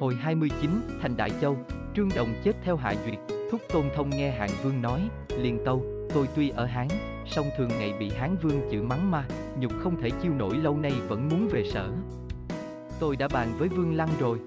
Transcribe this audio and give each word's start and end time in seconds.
Hồi 0.00 0.14
29, 0.14 0.70
thành 1.02 1.16
Đại 1.16 1.30
Châu, 1.40 1.56
Trương 1.96 2.08
Đồng 2.16 2.28
chết 2.44 2.52
theo 2.64 2.76
Hạ 2.76 2.94
Duyệt, 3.04 3.18
Thúc 3.50 3.60
Tôn 3.72 3.84
Thông 3.94 4.10
nghe 4.10 4.30
Hạng 4.30 4.50
Vương 4.62 4.82
nói, 4.82 5.08
liền 5.38 5.58
tâu, 5.64 5.84
tôi 6.14 6.28
tuy 6.36 6.48
ở 6.48 6.64
Hán, 6.66 6.88
song 7.26 7.46
thường 7.58 7.68
ngày 7.68 7.94
bị 8.00 8.10
Hán 8.10 8.36
Vương 8.42 8.60
chửi 8.70 8.82
mắng 8.82 9.10
ma, 9.10 9.24
nhục 9.58 9.72
không 9.82 10.00
thể 10.00 10.10
chiêu 10.22 10.32
nổi 10.32 10.56
lâu 10.56 10.76
nay 10.76 10.92
vẫn 11.08 11.28
muốn 11.28 11.48
về 11.48 11.64
sở. 11.64 11.90
Tôi 13.00 13.16
đã 13.16 13.28
bàn 13.32 13.48
với 13.58 13.68
Vương 13.68 13.96
Lăng 13.96 14.08
rồi. 14.20 14.38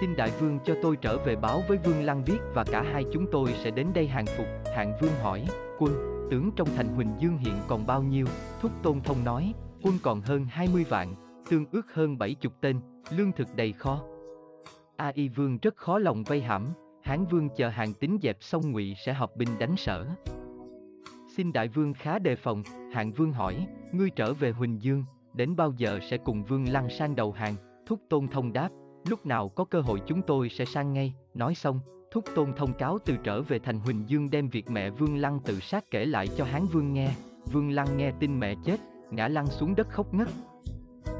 Xin 0.00 0.16
Đại 0.16 0.30
Vương 0.40 0.58
cho 0.64 0.74
tôi 0.82 0.96
trở 0.96 1.18
về 1.18 1.36
báo 1.36 1.62
với 1.68 1.78
Vương 1.84 2.02
Lăng 2.04 2.24
biết 2.24 2.38
và 2.54 2.64
cả 2.64 2.84
hai 2.92 3.04
chúng 3.12 3.26
tôi 3.32 3.54
sẽ 3.64 3.70
đến 3.70 3.86
đây 3.94 4.08
hàng 4.08 4.26
phục. 4.36 4.46
Hạng 4.76 4.92
Vương 5.00 5.14
hỏi, 5.22 5.46
quân, 5.78 5.92
tướng 6.30 6.50
trong 6.56 6.68
thành 6.76 6.88
Huỳnh 6.88 7.14
Dương 7.20 7.38
hiện 7.38 7.54
còn 7.68 7.86
bao 7.86 8.02
nhiêu? 8.02 8.26
Thúc 8.60 8.72
Tôn 8.82 9.00
Thông 9.00 9.24
nói, 9.24 9.54
quân 9.82 9.94
còn 10.02 10.20
hơn 10.20 10.46
20 10.50 10.84
vạn, 10.88 11.14
tương 11.50 11.66
ước 11.72 11.94
hơn 11.94 12.18
70 12.18 12.52
tên, 12.60 12.80
lương 13.10 13.32
thực 13.32 13.48
đầy 13.56 13.72
kho. 13.72 14.09
A 15.00 15.12
Y 15.14 15.28
Vương 15.28 15.58
rất 15.62 15.76
khó 15.76 15.98
lòng 15.98 16.22
vây 16.22 16.42
hãm, 16.42 16.72
Hán 17.02 17.26
Vương 17.26 17.48
chờ 17.56 17.68
hàng 17.68 17.92
tính 17.92 18.18
dẹp 18.22 18.36
xong 18.40 18.72
ngụy 18.72 18.94
sẽ 19.06 19.12
hợp 19.12 19.36
binh 19.36 19.48
đánh 19.58 19.76
sở. 19.76 20.06
Xin 21.36 21.52
Đại 21.52 21.68
Vương 21.68 21.94
khá 21.94 22.18
đề 22.18 22.36
phòng, 22.36 22.62
Hạng 22.92 23.12
Vương 23.12 23.32
hỏi, 23.32 23.66
ngươi 23.92 24.10
trở 24.10 24.32
về 24.32 24.50
Huỳnh 24.50 24.82
Dương, 24.82 25.04
đến 25.34 25.56
bao 25.56 25.72
giờ 25.76 25.98
sẽ 26.10 26.18
cùng 26.18 26.44
Vương 26.44 26.68
Lăng 26.68 26.88
sang 26.88 27.16
đầu 27.16 27.32
hàng? 27.32 27.54
Thúc 27.86 28.00
Tôn 28.08 28.28
Thông 28.28 28.52
đáp, 28.52 28.68
lúc 29.08 29.26
nào 29.26 29.48
có 29.48 29.64
cơ 29.64 29.80
hội 29.80 30.00
chúng 30.06 30.22
tôi 30.22 30.48
sẽ 30.48 30.64
sang 30.64 30.92
ngay, 30.92 31.14
nói 31.34 31.54
xong, 31.54 31.80
Thúc 32.10 32.24
Tôn 32.34 32.52
thông 32.56 32.72
cáo 32.72 32.98
từ 33.04 33.16
trở 33.24 33.42
về 33.42 33.58
thành 33.58 33.80
Huỳnh 33.80 34.08
Dương 34.08 34.30
đem 34.30 34.48
việc 34.48 34.70
mẹ 34.70 34.90
Vương 34.90 35.16
Lăng 35.16 35.40
tự 35.44 35.60
sát 35.60 35.84
kể 35.90 36.06
lại 36.06 36.28
cho 36.36 36.44
Hán 36.44 36.66
Vương 36.66 36.92
nghe. 36.92 37.14
Vương 37.52 37.70
Lăng 37.70 37.96
nghe 37.96 38.12
tin 38.20 38.40
mẹ 38.40 38.54
chết, 38.64 38.80
ngã 39.10 39.28
lăn 39.28 39.46
xuống 39.46 39.74
đất 39.76 39.88
khóc 39.88 40.14
ngất. 40.14 40.28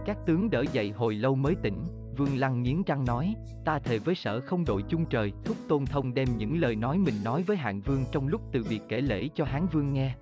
Các 0.07 0.19
tướng 0.27 0.51
đỡ 0.51 0.65
dậy 0.73 0.91
hồi 0.91 1.15
lâu 1.15 1.35
mới 1.35 1.55
tỉnh, 1.63 1.85
Vương 2.21 2.39
Lăng 2.39 2.63
nghiến 2.63 2.83
răng 2.87 3.05
nói, 3.05 3.35
ta 3.65 3.79
thề 3.79 3.99
với 3.99 4.15
sở 4.15 4.41
không 4.41 4.65
đội 4.65 4.85
chung 4.89 5.05
trời, 5.11 5.33
Thúc 5.45 5.57
Tôn 5.69 5.87
Thông 5.87 6.15
đem 6.15 6.29
những 6.37 6.61
lời 6.61 6.77
nói 6.77 6.99
mình 6.99 7.15
nói 7.25 7.43
với 7.43 7.57
Hạng 7.57 7.81
Vương 7.81 8.05
trong 8.13 8.29
lúc 8.29 8.41
từ 8.53 8.65
biệt 8.71 8.81
kể 8.89 9.01
lễ 9.01 9.29
cho 9.35 9.45
Hán 9.45 9.67
Vương 9.73 9.93
nghe. 9.93 10.15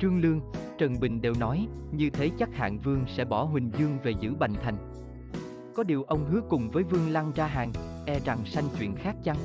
Trương 0.00 0.20
Lương, 0.20 0.40
Trần 0.78 1.00
Bình 1.00 1.20
đều 1.20 1.34
nói, 1.40 1.66
như 1.92 2.10
thế 2.10 2.30
chắc 2.38 2.48
Hạng 2.54 2.78
Vương 2.78 3.04
sẽ 3.06 3.24
bỏ 3.24 3.44
Huỳnh 3.44 3.70
Dương 3.78 3.98
về 4.02 4.14
giữ 4.20 4.34
Bành 4.34 4.54
Thành. 4.62 4.74
Có 5.74 5.82
điều 5.82 6.02
ông 6.02 6.26
hứa 6.30 6.40
cùng 6.48 6.70
với 6.70 6.82
Vương 6.82 7.10
Lăng 7.10 7.32
ra 7.32 7.46
hàng, 7.46 7.72
e 8.06 8.20
rằng 8.20 8.38
sanh 8.46 8.64
chuyện 8.78 8.96
khác 8.96 9.16
chăng? 9.24 9.36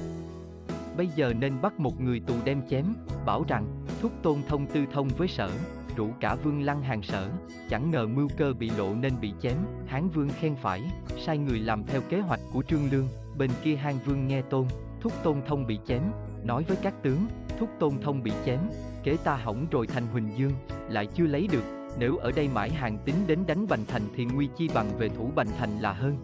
Bây 0.97 1.07
giờ 1.07 1.33
nên 1.39 1.61
bắt 1.61 1.79
một 1.79 2.01
người 2.01 2.19
tù 2.19 2.33
đem 2.45 2.61
chém, 2.69 2.85
bảo 3.25 3.45
rằng, 3.47 3.85
thúc 4.01 4.11
tôn 4.21 4.37
thông 4.47 4.65
tư 4.65 4.85
thông 4.93 5.07
với 5.07 5.27
sở, 5.27 5.51
rủ 5.95 6.09
cả 6.19 6.35
Vương 6.35 6.61
Lăng 6.61 6.81
hàng 6.81 7.01
sở, 7.01 7.29
chẳng 7.69 7.91
ngờ 7.91 8.07
mưu 8.07 8.27
cơ 8.37 8.53
bị 8.53 8.71
lộ 8.77 8.95
nên 8.95 9.13
bị 9.21 9.33
chém, 9.41 9.57
Hán 9.87 10.09
Vương 10.09 10.29
khen 10.29 10.55
phải, 10.55 10.81
sai 11.17 11.37
người 11.37 11.59
làm 11.59 11.83
theo 11.83 12.01
kế 12.09 12.19
hoạch 12.19 12.39
của 12.53 12.63
Trương 12.63 12.91
Lương, 12.91 13.07
bên 13.37 13.49
kia 13.63 13.75
Hán 13.75 13.95
Vương 14.05 14.27
nghe 14.27 14.41
tôn, 14.41 14.65
thúc 15.01 15.13
tôn 15.23 15.41
thông 15.47 15.67
bị 15.67 15.79
chém, 15.87 16.01
nói 16.43 16.63
với 16.67 16.77
các 16.81 16.93
tướng, 17.03 17.27
thúc 17.59 17.69
tôn 17.79 17.93
thông 18.01 18.23
bị 18.23 18.31
chém, 18.45 18.59
kế 19.03 19.17
ta 19.23 19.35
hỏng 19.35 19.65
rồi 19.71 19.87
thành 19.87 20.07
Huỳnh 20.07 20.29
Dương, 20.37 20.53
lại 20.89 21.07
chưa 21.15 21.27
lấy 21.27 21.47
được, 21.51 21.63
nếu 21.99 22.17
ở 22.17 22.31
đây 22.31 22.49
mãi 22.53 22.69
hàng 22.69 22.97
tính 23.05 23.15
đến 23.27 23.39
đánh 23.47 23.67
Bành 23.67 23.85
Thành 23.87 24.01
thì 24.15 24.25
nguy 24.25 24.49
chi 24.57 24.69
bằng 24.73 24.97
về 24.97 25.09
thủ 25.09 25.31
Bành 25.35 25.47
Thành 25.57 25.79
là 25.79 25.93
hơn. 25.93 26.17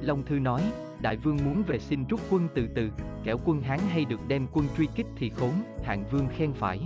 Long 0.00 0.22
Thư 0.22 0.38
nói, 0.38 0.62
Đại 1.00 1.16
Vương 1.16 1.36
muốn 1.44 1.62
về 1.66 1.78
xin 1.78 2.04
rút 2.08 2.20
quân 2.30 2.48
từ 2.54 2.68
từ, 2.74 2.90
kẻo 3.24 3.38
quân 3.44 3.60
Hán 3.62 3.78
hay 3.78 4.04
được 4.04 4.20
đem 4.28 4.46
quân 4.52 4.66
truy 4.76 4.88
kích 4.94 5.06
thì 5.16 5.30
khốn, 5.30 5.52
Hạng 5.84 6.04
Vương 6.10 6.28
khen 6.36 6.52
phải. 6.52 6.80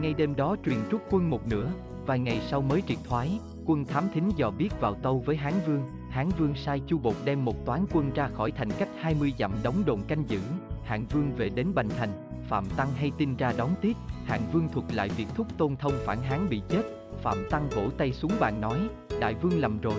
Ngay 0.00 0.14
đêm 0.14 0.36
đó 0.36 0.56
truyền 0.64 0.78
rút 0.90 1.02
quân 1.10 1.30
một 1.30 1.48
nửa, 1.48 1.70
vài 2.06 2.18
ngày 2.18 2.40
sau 2.50 2.62
mới 2.62 2.82
triệt 2.86 2.98
thoái, 3.04 3.38
quân 3.66 3.84
thám 3.84 4.04
thính 4.14 4.30
dò 4.36 4.50
biết 4.50 4.80
vào 4.80 4.94
tâu 4.94 5.22
với 5.26 5.36
Hán 5.36 5.52
Vương, 5.66 5.82
Hán 6.10 6.28
Vương 6.38 6.54
sai 6.54 6.80
Chu 6.86 6.98
Bột 6.98 7.14
đem 7.24 7.44
một 7.44 7.66
toán 7.66 7.84
quân 7.92 8.10
ra 8.14 8.28
khỏi 8.28 8.50
thành 8.50 8.70
cách 8.78 8.88
20 8.98 9.32
dặm 9.38 9.52
đóng 9.62 9.82
đồn 9.86 10.02
canh 10.02 10.24
giữ, 10.28 10.40
Hạng 10.84 11.04
Vương 11.06 11.32
về 11.36 11.48
đến 11.48 11.74
Bành 11.74 11.88
Thành, 11.88 12.12
Phạm 12.48 12.64
Tăng 12.76 12.88
hay 12.96 13.12
tin 13.18 13.36
ra 13.36 13.52
đón 13.56 13.70
tiếp, 13.80 13.96
Hạng 14.24 14.42
Vương 14.52 14.68
thuật 14.68 14.94
lại 14.94 15.08
việc 15.08 15.26
thúc 15.34 15.46
tôn 15.58 15.76
thông 15.76 15.92
phản 16.04 16.22
Hán 16.22 16.48
bị 16.48 16.62
chết, 16.68 16.82
Phạm 17.22 17.38
Tăng 17.50 17.68
vỗ 17.68 17.90
tay 17.98 18.12
xuống 18.12 18.32
bàn 18.40 18.60
nói, 18.60 18.78
Đại 19.20 19.34
Vương 19.34 19.60
lầm 19.60 19.80
rồi. 19.80 19.98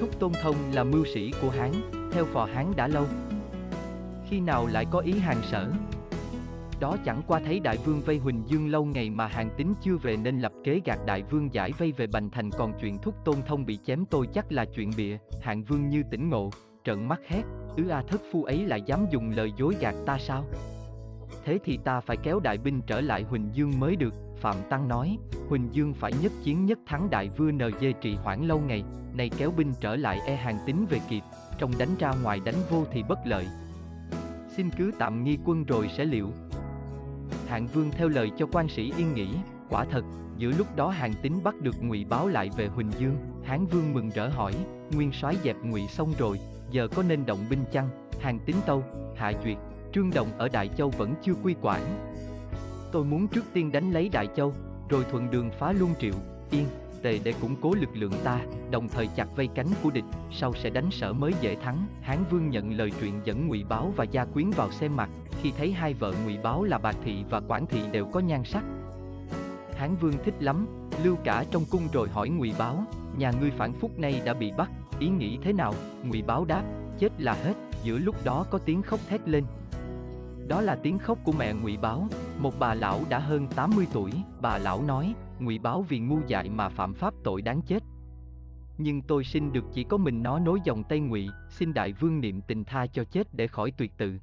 Thúc 0.00 0.18
tôn 0.18 0.32
thông 0.42 0.56
là 0.72 0.84
mưu 0.84 1.04
sĩ 1.14 1.32
của 1.42 1.50
Hán, 1.50 1.72
theo 2.12 2.24
phò 2.24 2.44
Hán 2.44 2.72
đã 2.76 2.88
lâu. 2.88 3.04
Khi 4.28 4.40
nào 4.40 4.66
lại 4.66 4.86
có 4.90 4.98
ý 4.98 5.12
hàng 5.12 5.42
sở? 5.42 5.70
Đó 6.80 6.96
chẳng 7.04 7.22
qua 7.26 7.40
thấy 7.44 7.60
đại 7.60 7.76
vương 7.84 8.00
vây 8.00 8.18
Huỳnh 8.18 8.42
Dương 8.46 8.68
lâu 8.68 8.84
ngày 8.84 9.10
mà 9.10 9.26
hàng 9.26 9.50
tính 9.56 9.74
chưa 9.82 9.96
về 9.96 10.16
nên 10.16 10.40
lập 10.40 10.52
kế 10.64 10.80
gạt 10.84 10.98
đại 11.06 11.22
vương 11.22 11.54
giải 11.54 11.72
vây 11.78 11.92
về 11.92 12.06
Bành 12.06 12.30
Thành 12.30 12.50
còn 12.50 12.72
chuyện 12.80 12.98
thúc 12.98 13.14
tôn 13.24 13.36
thông 13.46 13.66
bị 13.66 13.78
chém 13.86 14.04
tôi 14.10 14.26
chắc 14.26 14.52
là 14.52 14.64
chuyện 14.64 14.90
bịa, 14.96 15.16
hạng 15.42 15.64
vương 15.64 15.88
như 15.88 16.02
tỉnh 16.10 16.30
ngộ, 16.30 16.50
trợn 16.84 17.08
mắt 17.08 17.20
hét, 17.28 17.42
ứ 17.76 17.88
a 17.88 18.02
thất 18.02 18.20
phu 18.32 18.44
ấy 18.44 18.64
lại 18.66 18.82
dám 18.82 19.06
dùng 19.10 19.30
lời 19.30 19.52
dối 19.56 19.74
gạt 19.80 19.94
ta 20.06 20.18
sao? 20.18 20.44
Thế 21.44 21.58
thì 21.64 21.78
ta 21.84 22.00
phải 22.00 22.16
kéo 22.16 22.40
đại 22.40 22.58
binh 22.58 22.80
trở 22.86 23.00
lại 23.00 23.22
Huỳnh 23.22 23.48
Dương 23.52 23.80
mới 23.80 23.96
được, 23.96 24.14
Phạm 24.40 24.56
Tăng 24.70 24.88
nói, 24.88 25.18
Huỳnh 25.48 25.68
Dương 25.72 25.94
phải 25.94 26.12
nhất 26.22 26.32
chiến 26.44 26.66
nhất 26.66 26.78
thắng 26.86 27.10
đại 27.10 27.28
vua 27.36 27.50
NG 27.50 27.92
trì 28.00 28.14
hoãn 28.14 28.46
lâu 28.46 28.60
ngày, 28.60 28.84
nay 29.14 29.30
kéo 29.38 29.50
binh 29.56 29.72
trở 29.80 29.96
lại 29.96 30.20
e 30.26 30.36
hàng 30.36 30.58
tính 30.66 30.86
về 30.90 31.00
kịp, 31.08 31.22
trong 31.58 31.70
đánh 31.78 31.96
ra 31.98 32.12
ngoài 32.22 32.40
đánh 32.44 32.54
vô 32.70 32.84
thì 32.92 33.02
bất 33.02 33.18
lợi. 33.24 33.46
Xin 34.56 34.70
cứ 34.70 34.92
tạm 34.98 35.24
nghi 35.24 35.38
quân 35.44 35.64
rồi 35.64 35.90
sẽ 35.96 36.04
liệu. 36.04 36.28
Hạng 37.48 37.66
Vương 37.66 37.90
theo 37.90 38.08
lời 38.08 38.30
cho 38.38 38.46
quan 38.52 38.68
sĩ 38.68 38.92
yên 38.96 39.14
nghỉ, 39.14 39.28
quả 39.70 39.84
thật, 39.90 40.02
giữa 40.36 40.50
lúc 40.58 40.76
đó 40.76 40.88
hàng 40.88 41.14
tính 41.22 41.40
bắt 41.44 41.54
được 41.60 41.74
ngụy 41.82 42.04
báo 42.04 42.28
lại 42.28 42.50
về 42.56 42.66
Huỳnh 42.66 42.90
Dương, 42.98 43.16
Hán 43.44 43.66
Vương 43.66 43.94
mừng 43.94 44.10
rỡ 44.10 44.28
hỏi, 44.28 44.52
nguyên 44.92 45.12
soái 45.12 45.36
dẹp 45.44 45.56
ngụy 45.62 45.86
xong 45.88 46.12
rồi, 46.18 46.40
giờ 46.70 46.88
có 46.88 47.02
nên 47.02 47.26
động 47.26 47.38
binh 47.50 47.64
chăng? 47.72 47.88
Hàng 48.20 48.38
tính 48.38 48.56
tâu, 48.66 48.84
hạ 49.16 49.32
duyệt, 49.44 49.56
Trương 49.92 50.10
Đồng 50.10 50.28
ở 50.38 50.48
Đại 50.48 50.68
Châu 50.76 50.90
vẫn 50.90 51.14
chưa 51.22 51.34
quy 51.42 51.54
quản. 51.62 51.80
Tôi 52.92 53.04
muốn 53.04 53.28
trước 53.28 53.44
tiên 53.52 53.72
đánh 53.72 53.92
lấy 53.92 54.08
Đại 54.08 54.28
Châu, 54.36 54.52
rồi 54.88 55.04
thuận 55.10 55.30
đường 55.30 55.50
phá 55.58 55.72
Luân 55.72 55.90
Triệu, 56.00 56.14
Yên, 56.50 56.66
Tề 57.02 57.20
để 57.24 57.34
củng 57.40 57.56
cố 57.60 57.74
lực 57.74 57.88
lượng 57.94 58.12
ta, 58.24 58.40
đồng 58.70 58.88
thời 58.88 59.06
chặt 59.06 59.36
vây 59.36 59.48
cánh 59.54 59.66
của 59.82 59.90
địch, 59.90 60.04
sau 60.30 60.54
sẽ 60.54 60.70
đánh 60.70 60.90
sở 60.90 61.12
mới 61.12 61.32
dễ 61.40 61.54
thắng. 61.54 61.86
Hán 62.02 62.18
Vương 62.30 62.50
nhận 62.50 62.76
lời 62.76 62.92
chuyện 63.00 63.20
dẫn 63.24 63.48
Ngụy 63.48 63.64
Báo 63.64 63.92
và 63.96 64.04
Gia 64.04 64.24
Quyến 64.24 64.50
vào 64.50 64.70
xem 64.70 64.96
mặt, 64.96 65.10
khi 65.42 65.52
thấy 65.58 65.72
hai 65.72 65.94
vợ 65.94 66.14
Ngụy 66.24 66.38
Báo 66.38 66.64
là 66.64 66.78
Bạc 66.78 66.96
Thị 67.04 67.24
và 67.30 67.40
Quản 67.48 67.66
Thị 67.66 67.80
đều 67.92 68.06
có 68.06 68.20
nhan 68.20 68.44
sắc. 68.44 68.64
Hán 69.76 69.96
Vương 69.96 70.14
thích 70.24 70.34
lắm, 70.40 70.66
lưu 71.04 71.16
cả 71.24 71.44
trong 71.50 71.62
cung 71.70 71.82
rồi 71.92 72.08
hỏi 72.08 72.28
Ngụy 72.28 72.52
Báo, 72.58 72.84
nhà 73.18 73.32
ngươi 73.40 73.50
phản 73.50 73.72
phúc 73.72 73.98
nay 73.98 74.22
đã 74.24 74.34
bị 74.34 74.52
bắt, 74.56 74.70
ý 74.98 75.08
nghĩ 75.08 75.38
thế 75.42 75.52
nào? 75.52 75.74
Ngụy 76.04 76.22
Báo 76.22 76.44
đáp, 76.44 76.62
chết 76.98 77.12
là 77.18 77.32
hết. 77.32 77.54
Giữa 77.82 77.98
lúc 77.98 78.24
đó 78.24 78.46
có 78.50 78.58
tiếng 78.58 78.82
khóc 78.82 79.00
thét 79.08 79.28
lên, 79.28 79.44
đó 80.48 80.60
là 80.60 80.76
tiếng 80.82 80.98
khóc 80.98 81.18
của 81.24 81.32
mẹ 81.32 81.52
Ngụy 81.52 81.76
Báo, 81.76 82.08
một 82.38 82.58
bà 82.58 82.74
lão 82.74 83.00
đã 83.08 83.18
hơn 83.18 83.46
80 83.46 83.86
tuổi, 83.92 84.10
bà 84.40 84.58
lão 84.58 84.82
nói, 84.82 85.14
Ngụy 85.40 85.58
Báo 85.58 85.82
vì 85.82 85.98
ngu 85.98 86.18
dại 86.26 86.48
mà 86.48 86.68
phạm 86.68 86.94
pháp 86.94 87.14
tội 87.24 87.42
đáng 87.42 87.60
chết. 87.62 87.82
Nhưng 88.78 89.02
tôi 89.02 89.24
xin 89.24 89.52
được 89.52 89.64
chỉ 89.72 89.84
có 89.84 89.96
mình 89.96 90.22
nó 90.22 90.38
nối 90.38 90.58
dòng 90.64 90.84
Tây 90.88 91.00
Ngụy, 91.00 91.28
xin 91.50 91.74
đại 91.74 91.92
vương 91.92 92.20
niệm 92.20 92.40
tình 92.48 92.64
tha 92.64 92.86
cho 92.86 93.04
chết 93.04 93.34
để 93.34 93.46
khỏi 93.46 93.70
tuyệt 93.70 93.92
tự. 93.98 94.18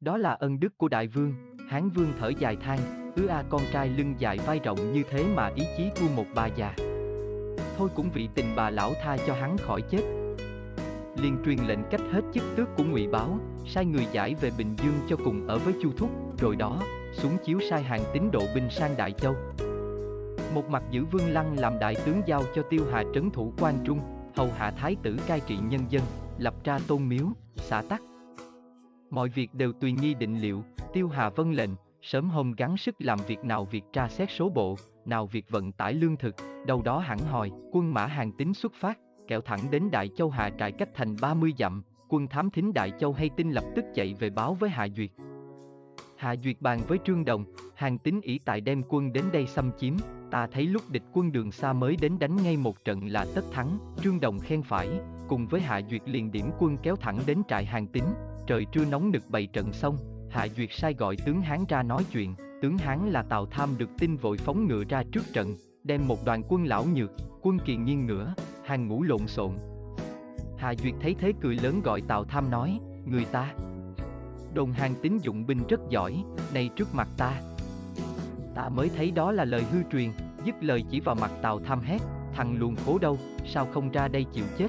Đó 0.00 0.16
là 0.16 0.32
ân 0.32 0.60
đức 0.60 0.78
của 0.78 0.88
đại 0.88 1.08
vương, 1.08 1.56
Hán 1.68 1.90
vương 1.90 2.12
thở 2.18 2.32
dài 2.38 2.56
than, 2.56 2.78
ứa 3.16 3.26
a 3.26 3.42
con 3.48 3.62
trai 3.72 3.88
lưng 3.88 4.14
dài 4.18 4.38
vai 4.46 4.60
rộng 4.64 4.92
như 4.92 5.02
thế 5.10 5.24
mà 5.34 5.52
ý 5.54 5.64
chí 5.76 5.90
của 6.00 6.08
một 6.16 6.26
bà 6.34 6.46
già. 6.46 6.74
Thôi 7.76 7.88
cũng 7.94 8.10
vì 8.10 8.28
tình 8.34 8.46
bà 8.56 8.70
lão 8.70 8.92
tha 9.02 9.16
cho 9.26 9.34
hắn 9.34 9.56
khỏi 9.58 9.82
chết, 9.90 10.02
liền 11.16 11.36
truyền 11.44 11.58
lệnh 11.66 11.78
cách 11.90 12.00
hết 12.12 12.20
chức 12.34 12.42
tước 12.56 12.68
của 12.76 12.84
ngụy 12.84 13.06
báo 13.06 13.38
sai 13.66 13.84
người 13.84 14.06
giải 14.12 14.34
về 14.40 14.50
bình 14.58 14.76
dương 14.82 14.94
cho 15.08 15.16
cùng 15.24 15.46
ở 15.46 15.58
với 15.58 15.74
chu 15.82 15.92
thúc 15.96 16.10
rồi 16.38 16.56
đó 16.56 16.82
xuống 17.12 17.36
chiếu 17.44 17.58
sai 17.70 17.82
hàng 17.82 18.02
tín 18.12 18.30
độ 18.32 18.42
binh 18.54 18.70
sang 18.70 18.96
đại 18.96 19.12
châu 19.12 19.34
một 20.54 20.68
mặt 20.68 20.82
giữ 20.90 21.04
vương 21.04 21.30
lăng 21.30 21.58
làm 21.58 21.78
đại 21.78 21.94
tướng 22.04 22.22
giao 22.26 22.42
cho 22.54 22.62
tiêu 22.62 22.86
hà 22.92 23.04
trấn 23.14 23.30
thủ 23.30 23.52
quan 23.58 23.74
trung 23.84 24.00
hầu 24.36 24.48
hạ 24.56 24.70
thái 24.70 24.96
tử 25.02 25.16
cai 25.26 25.40
trị 25.40 25.56
nhân 25.56 25.80
dân 25.88 26.02
lập 26.38 26.54
ra 26.64 26.78
tôn 26.88 27.08
miếu 27.08 27.26
xã 27.56 27.82
tắc 27.82 28.02
mọi 29.10 29.28
việc 29.28 29.54
đều 29.54 29.72
tùy 29.72 29.92
nghi 29.92 30.14
định 30.14 30.40
liệu 30.40 30.62
tiêu 30.92 31.08
hà 31.08 31.30
vân 31.30 31.52
lệnh 31.52 31.70
sớm 32.02 32.30
hôm 32.30 32.52
gắng 32.52 32.76
sức 32.76 32.94
làm 32.98 33.18
việc 33.26 33.44
nào 33.44 33.64
việc 33.64 33.84
tra 33.92 34.08
xét 34.08 34.30
số 34.30 34.48
bộ 34.48 34.76
nào 35.04 35.26
việc 35.26 35.50
vận 35.50 35.72
tải 35.72 35.94
lương 35.94 36.16
thực 36.16 36.34
đâu 36.66 36.82
đó 36.82 36.98
hẳn 36.98 37.18
hòi 37.18 37.50
quân 37.72 37.94
mã 37.94 38.06
hàng 38.06 38.32
tính 38.32 38.54
xuất 38.54 38.72
phát 38.74 38.98
kẹo 39.28 39.40
thẳng 39.40 39.70
đến 39.70 39.90
Đại 39.90 40.08
Châu 40.08 40.30
Hà 40.30 40.50
trại 40.58 40.72
cách 40.72 40.88
thành 40.94 41.16
30 41.20 41.52
dặm, 41.58 41.82
quân 42.08 42.28
thám 42.28 42.50
thính 42.50 42.72
Đại 42.72 42.92
Châu 43.00 43.12
hay 43.12 43.30
tin 43.36 43.50
lập 43.50 43.64
tức 43.76 43.84
chạy 43.94 44.14
về 44.14 44.30
báo 44.30 44.54
với 44.54 44.70
Hạ 44.70 44.88
Duyệt. 44.96 45.10
Hạ 46.16 46.34
Duyệt 46.44 46.60
bàn 46.60 46.80
với 46.88 46.98
Trương 47.04 47.24
Đồng, 47.24 47.44
hàng 47.74 47.98
tính 47.98 48.20
ỷ 48.20 48.38
tại 48.44 48.60
đem 48.60 48.82
quân 48.88 49.12
đến 49.12 49.24
đây 49.32 49.46
xâm 49.46 49.70
chiếm, 49.78 49.94
ta 50.32 50.46
thấy 50.46 50.66
lúc 50.66 50.82
địch 50.90 51.02
quân 51.12 51.32
đường 51.32 51.52
xa 51.52 51.72
mới 51.72 51.96
đến 52.00 52.18
đánh 52.18 52.36
ngay 52.36 52.56
một 52.56 52.84
trận 52.84 53.06
là 53.06 53.26
tất 53.34 53.44
thắng, 53.52 53.78
Trương 54.02 54.20
Đồng 54.20 54.38
khen 54.38 54.62
phải, 54.62 54.88
cùng 55.28 55.46
với 55.46 55.60
Hạ 55.60 55.80
Duyệt 55.90 56.02
liền 56.06 56.32
điểm 56.32 56.50
quân 56.58 56.76
kéo 56.82 56.96
thẳng 56.96 57.18
đến 57.26 57.42
trại 57.48 57.64
hàng 57.64 57.86
tín. 57.86 58.04
trời 58.46 58.66
trưa 58.72 58.84
nóng 58.84 59.10
nực 59.10 59.30
bày 59.30 59.46
trận 59.46 59.72
xong, 59.72 59.96
Hạ 60.30 60.48
Duyệt 60.56 60.68
sai 60.72 60.94
gọi 60.94 61.16
tướng 61.16 61.40
Hán 61.40 61.64
ra 61.68 61.82
nói 61.82 62.04
chuyện, 62.12 62.34
tướng 62.62 62.78
Hán 62.78 63.10
là 63.10 63.22
Tào 63.22 63.46
Tham 63.46 63.78
được 63.78 63.90
tin 63.98 64.16
vội 64.16 64.36
phóng 64.36 64.68
ngựa 64.68 64.84
ra 64.88 65.02
trước 65.12 65.24
trận, 65.32 65.56
đem 65.84 66.08
một 66.08 66.24
đoàn 66.24 66.42
quân 66.48 66.64
lão 66.64 66.84
nhược, 66.84 67.10
quân 67.42 67.58
kiền 67.58 67.84
nhiên 67.84 68.06
ngửa, 68.06 68.34
hàng 68.64 68.88
ngũ 68.88 69.02
lộn 69.02 69.26
xộn. 69.26 69.52
Hà 70.58 70.74
Duyệt 70.74 70.94
thấy 71.00 71.14
thế 71.14 71.32
cười 71.40 71.56
lớn 71.56 71.80
gọi 71.84 72.00
Tào 72.00 72.24
Tham 72.24 72.50
nói, 72.50 72.80
người 73.04 73.24
ta. 73.24 73.54
Đồn 74.54 74.72
hàng 74.72 74.94
tín 75.02 75.18
dụng 75.18 75.46
binh 75.46 75.66
rất 75.68 75.80
giỏi, 75.88 76.24
này 76.54 76.70
trước 76.76 76.94
mặt 76.94 77.08
ta. 77.16 77.40
Ta 78.54 78.68
mới 78.68 78.90
thấy 78.96 79.10
đó 79.10 79.32
là 79.32 79.44
lời 79.44 79.64
hư 79.72 79.78
truyền, 79.92 80.10
dứt 80.44 80.54
lời 80.60 80.84
chỉ 80.90 81.00
vào 81.00 81.14
mặt 81.14 81.30
Tào 81.42 81.60
Tham 81.60 81.80
hét, 81.80 81.98
thằng 82.32 82.58
luồn 82.58 82.74
khố 82.86 82.98
đâu, 82.98 83.18
sao 83.46 83.66
không 83.72 83.90
ra 83.90 84.08
đây 84.08 84.24
chịu 84.32 84.44
chết. 84.58 84.68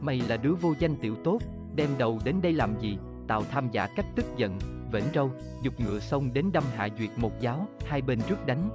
Mày 0.00 0.22
là 0.28 0.36
đứa 0.36 0.54
vô 0.54 0.74
danh 0.78 0.96
tiểu 0.96 1.14
tốt, 1.24 1.38
đem 1.74 1.88
đầu 1.98 2.18
đến 2.24 2.36
đây 2.42 2.52
làm 2.52 2.80
gì, 2.80 2.98
Tào 3.28 3.42
Tham 3.50 3.68
giả 3.72 3.86
cách 3.96 4.06
tức 4.14 4.24
giận, 4.36 4.58
vểnh 4.92 5.04
râu, 5.14 5.30
dục 5.62 5.74
ngựa 5.80 5.98
xông 5.98 6.30
đến 6.32 6.50
đâm 6.52 6.64
Hạ 6.76 6.88
Duyệt 6.98 7.10
một 7.16 7.40
giáo, 7.40 7.66
hai 7.86 8.02
bên 8.02 8.18
rước 8.28 8.46
đánh. 8.46 8.68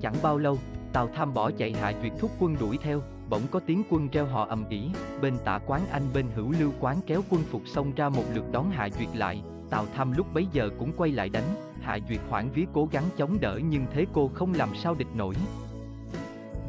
Chẳng 0.00 0.14
bao 0.22 0.38
lâu, 0.38 0.58
Tào 0.92 1.08
Tham 1.14 1.34
bỏ 1.34 1.50
chạy 1.50 1.72
Hạ 1.72 1.92
Duyệt 2.02 2.12
thúc 2.18 2.30
quân 2.38 2.56
đuổi 2.60 2.78
theo, 2.82 3.02
bỗng 3.30 3.42
có 3.50 3.60
tiếng 3.66 3.82
quân 3.90 4.08
treo 4.08 4.26
họ 4.26 4.46
ầm 4.46 4.68
ĩ, 4.68 4.90
bên 5.20 5.34
tả 5.44 5.58
quán 5.66 5.80
anh 5.90 6.02
bên 6.14 6.26
hữu 6.34 6.52
lưu 6.60 6.72
quán 6.80 7.00
kéo 7.06 7.22
quân 7.30 7.42
phục 7.50 7.62
xông 7.66 7.92
ra 7.96 8.08
một 8.08 8.24
lượt 8.34 8.44
đón 8.52 8.70
Hạ 8.70 8.88
Duyệt 8.98 9.16
lại, 9.16 9.42
Tào 9.70 9.86
Tham 9.94 10.12
lúc 10.12 10.26
bấy 10.34 10.46
giờ 10.52 10.70
cũng 10.78 10.92
quay 10.96 11.12
lại 11.12 11.28
đánh, 11.28 11.44
Hạ 11.80 11.98
Duyệt 12.08 12.20
hoảng 12.28 12.50
vía 12.54 12.64
cố 12.72 12.88
gắng 12.92 13.04
chống 13.16 13.38
đỡ 13.40 13.60
nhưng 13.68 13.86
thế 13.92 14.06
cô 14.12 14.30
không 14.34 14.52
làm 14.52 14.74
sao 14.74 14.94
địch 14.98 15.14
nổi. 15.14 15.34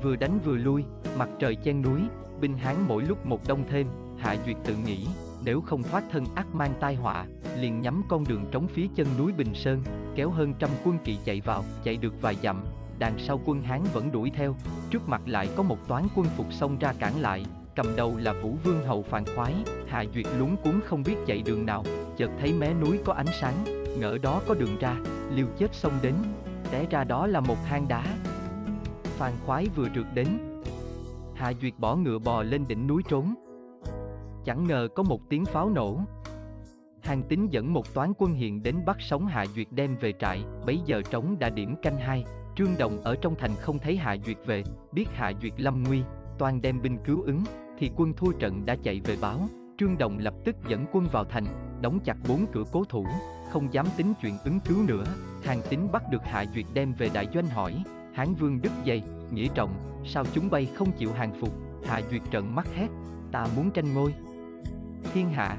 Vừa 0.03 0.15
đánh 0.15 0.39
vừa 0.45 0.57
lui, 0.57 0.83
mặt 1.17 1.29
trời 1.39 1.55
chen 1.55 1.81
núi, 1.81 2.01
binh 2.41 2.57
hán 2.57 2.75
mỗi 2.87 3.03
lúc 3.03 3.25
một 3.25 3.47
đông 3.47 3.63
thêm, 3.69 3.87
Hạ 4.17 4.35
Duyệt 4.45 4.57
tự 4.65 4.75
nghĩ, 4.85 5.07
nếu 5.45 5.61
không 5.61 5.83
thoát 5.83 6.03
thân 6.11 6.25
ác 6.35 6.55
mang 6.55 6.73
tai 6.79 6.95
họa, 6.95 7.25
liền 7.57 7.81
nhắm 7.81 8.03
con 8.09 8.23
đường 8.23 8.45
trống 8.51 8.67
phía 8.67 8.87
chân 8.95 9.07
núi 9.17 9.31
Bình 9.31 9.53
Sơn, 9.53 9.83
kéo 10.15 10.29
hơn 10.29 10.53
trăm 10.59 10.69
quân 10.83 10.97
kỵ 11.03 11.17
chạy 11.25 11.41
vào, 11.41 11.63
chạy 11.83 11.97
được 11.97 12.21
vài 12.21 12.35
dặm, 12.43 12.63
đằng 12.99 13.13
sau 13.17 13.41
quân 13.45 13.61
Hán 13.61 13.83
vẫn 13.93 14.11
đuổi 14.11 14.31
theo, 14.35 14.55
trước 14.89 15.09
mặt 15.09 15.21
lại 15.25 15.49
có 15.55 15.63
một 15.63 15.87
toán 15.87 16.07
quân 16.15 16.27
phục 16.37 16.53
xông 16.53 16.79
ra 16.79 16.93
cản 16.99 17.21
lại, 17.21 17.45
cầm 17.75 17.95
đầu 17.95 18.17
là 18.17 18.33
Vũ 18.33 18.53
Vương 18.63 18.83
Hầu 18.83 19.03
Phàn 19.03 19.23
Khoái, 19.35 19.53
Hạ 19.87 20.03
Duyệt 20.13 20.25
lúng 20.37 20.57
cuốn 20.57 20.79
không 20.85 21.03
biết 21.03 21.15
chạy 21.27 21.41
đường 21.41 21.65
nào, 21.65 21.83
chợt 22.17 22.29
thấy 22.39 22.53
mé 22.53 22.73
núi 22.73 22.99
có 23.05 23.13
ánh 23.13 23.31
sáng, 23.41 23.55
ngỡ 23.99 24.17
đó 24.17 24.41
có 24.47 24.53
đường 24.53 24.77
ra, 24.79 24.95
liều 25.31 25.47
chết 25.57 25.75
xông 25.75 25.93
đến, 26.01 26.13
té 26.71 26.85
ra 26.89 27.03
đó 27.03 27.27
là 27.27 27.39
một 27.39 27.57
hang 27.65 27.87
đá. 27.87 28.03
Phàn 29.03 29.33
Khoái 29.45 29.67
vừa 29.75 29.87
trượt 29.95 30.05
đến, 30.13 30.27
Hạ 31.35 31.53
Duyệt 31.61 31.73
bỏ 31.77 31.95
ngựa 31.95 32.19
bò 32.19 32.43
lên 32.43 32.67
đỉnh 32.67 32.87
núi 32.87 33.03
trốn. 33.09 33.33
Chẳng 34.45 34.67
ngờ 34.67 34.87
có 34.95 35.03
một 35.03 35.21
tiếng 35.29 35.45
pháo 35.45 35.69
nổ. 35.69 35.99
Hàng 37.01 37.23
tín 37.29 37.47
dẫn 37.47 37.73
một 37.73 37.93
toán 37.93 38.13
quân 38.17 38.33
hiện 38.33 38.63
đến 38.63 38.75
bắt 38.85 38.97
sống 38.99 39.27
Hạ 39.27 39.45
Duyệt 39.55 39.67
đem 39.71 39.95
về 39.95 40.13
trại, 40.19 40.43
bấy 40.65 40.79
giờ 40.85 41.01
trống 41.09 41.39
đã 41.39 41.49
điểm 41.49 41.75
canh 41.81 41.97
hai, 41.97 42.25
Trương 42.55 42.77
Đồng 42.79 43.01
ở 43.03 43.15
trong 43.21 43.35
thành 43.35 43.51
không 43.61 43.79
thấy 43.79 43.97
Hạ 43.97 44.17
Duyệt 44.25 44.37
về, 44.45 44.63
biết 44.91 45.05
Hạ 45.13 45.31
Duyệt 45.41 45.53
lâm 45.57 45.83
nguy, 45.83 46.01
toàn 46.39 46.61
đem 46.61 46.81
binh 46.81 46.97
cứu 47.05 47.21
ứng, 47.21 47.43
thì 47.77 47.91
quân 47.95 48.13
thua 48.13 48.31
trận 48.31 48.65
đã 48.65 48.75
chạy 48.83 49.01
về 49.03 49.17
báo. 49.21 49.49
Trương 49.77 49.97
Đồng 49.97 50.17
lập 50.17 50.33
tức 50.45 50.55
dẫn 50.67 50.85
quân 50.91 51.07
vào 51.11 51.23
thành, 51.23 51.45
đóng 51.81 51.99
chặt 52.05 52.17
bốn 52.27 52.45
cửa 52.51 52.63
cố 52.71 52.83
thủ, 52.83 53.05
không 53.51 53.73
dám 53.73 53.85
tính 53.97 54.13
chuyện 54.21 54.33
ứng 54.43 54.59
cứu 54.59 54.77
nữa. 54.87 55.03
Hàng 55.43 55.61
tín 55.69 55.79
bắt 55.91 56.03
được 56.11 56.23
Hạ 56.23 56.45
Duyệt 56.53 56.65
đem 56.73 56.93
về 56.93 57.09
đại 57.13 57.27
doanh 57.33 57.47
hỏi, 57.47 57.83
Hán 58.13 58.35
Vương 58.35 58.61
đứt 58.61 58.71
dây, 58.83 59.03
nghĩa 59.31 59.47
trọng, 59.55 60.01
sao 60.05 60.23
chúng 60.33 60.49
bay 60.49 60.65
không 60.75 60.91
chịu 60.91 61.13
hàng 61.13 61.41
phục? 61.41 61.53
Hạ 61.85 62.01
Duyệt 62.11 62.21
trận 62.31 62.55
mắt 62.55 62.67
hét, 62.75 62.87
ta 63.31 63.47
muốn 63.55 63.71
tranh 63.71 63.93
ngôi. 63.93 64.13
Thiên 65.13 65.29
hạ, 65.29 65.57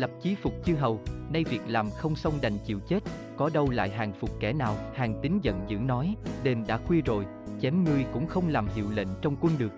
lập 0.00 0.10
chí 0.22 0.34
phục 0.34 0.52
chư 0.64 0.74
hầu, 0.74 1.00
nay 1.32 1.44
việc 1.44 1.60
làm 1.66 1.90
không 1.90 2.16
xong 2.16 2.34
đành 2.42 2.58
chịu 2.66 2.80
chết, 2.88 3.00
có 3.36 3.50
đâu 3.54 3.70
lại 3.70 3.90
hàng 3.90 4.12
phục 4.20 4.30
kẻ 4.40 4.52
nào, 4.52 4.76
hàng 4.94 5.20
tính 5.22 5.40
giận 5.42 5.60
dữ 5.68 5.76
nói, 5.76 6.16
đền 6.42 6.64
đã 6.66 6.76
khuya 6.76 7.00
rồi, 7.00 7.26
chém 7.60 7.84
ngươi 7.84 8.04
cũng 8.12 8.26
không 8.26 8.48
làm 8.48 8.68
hiệu 8.74 8.86
lệnh 8.94 9.08
trong 9.22 9.36
quân 9.40 9.52
được. 9.58 9.72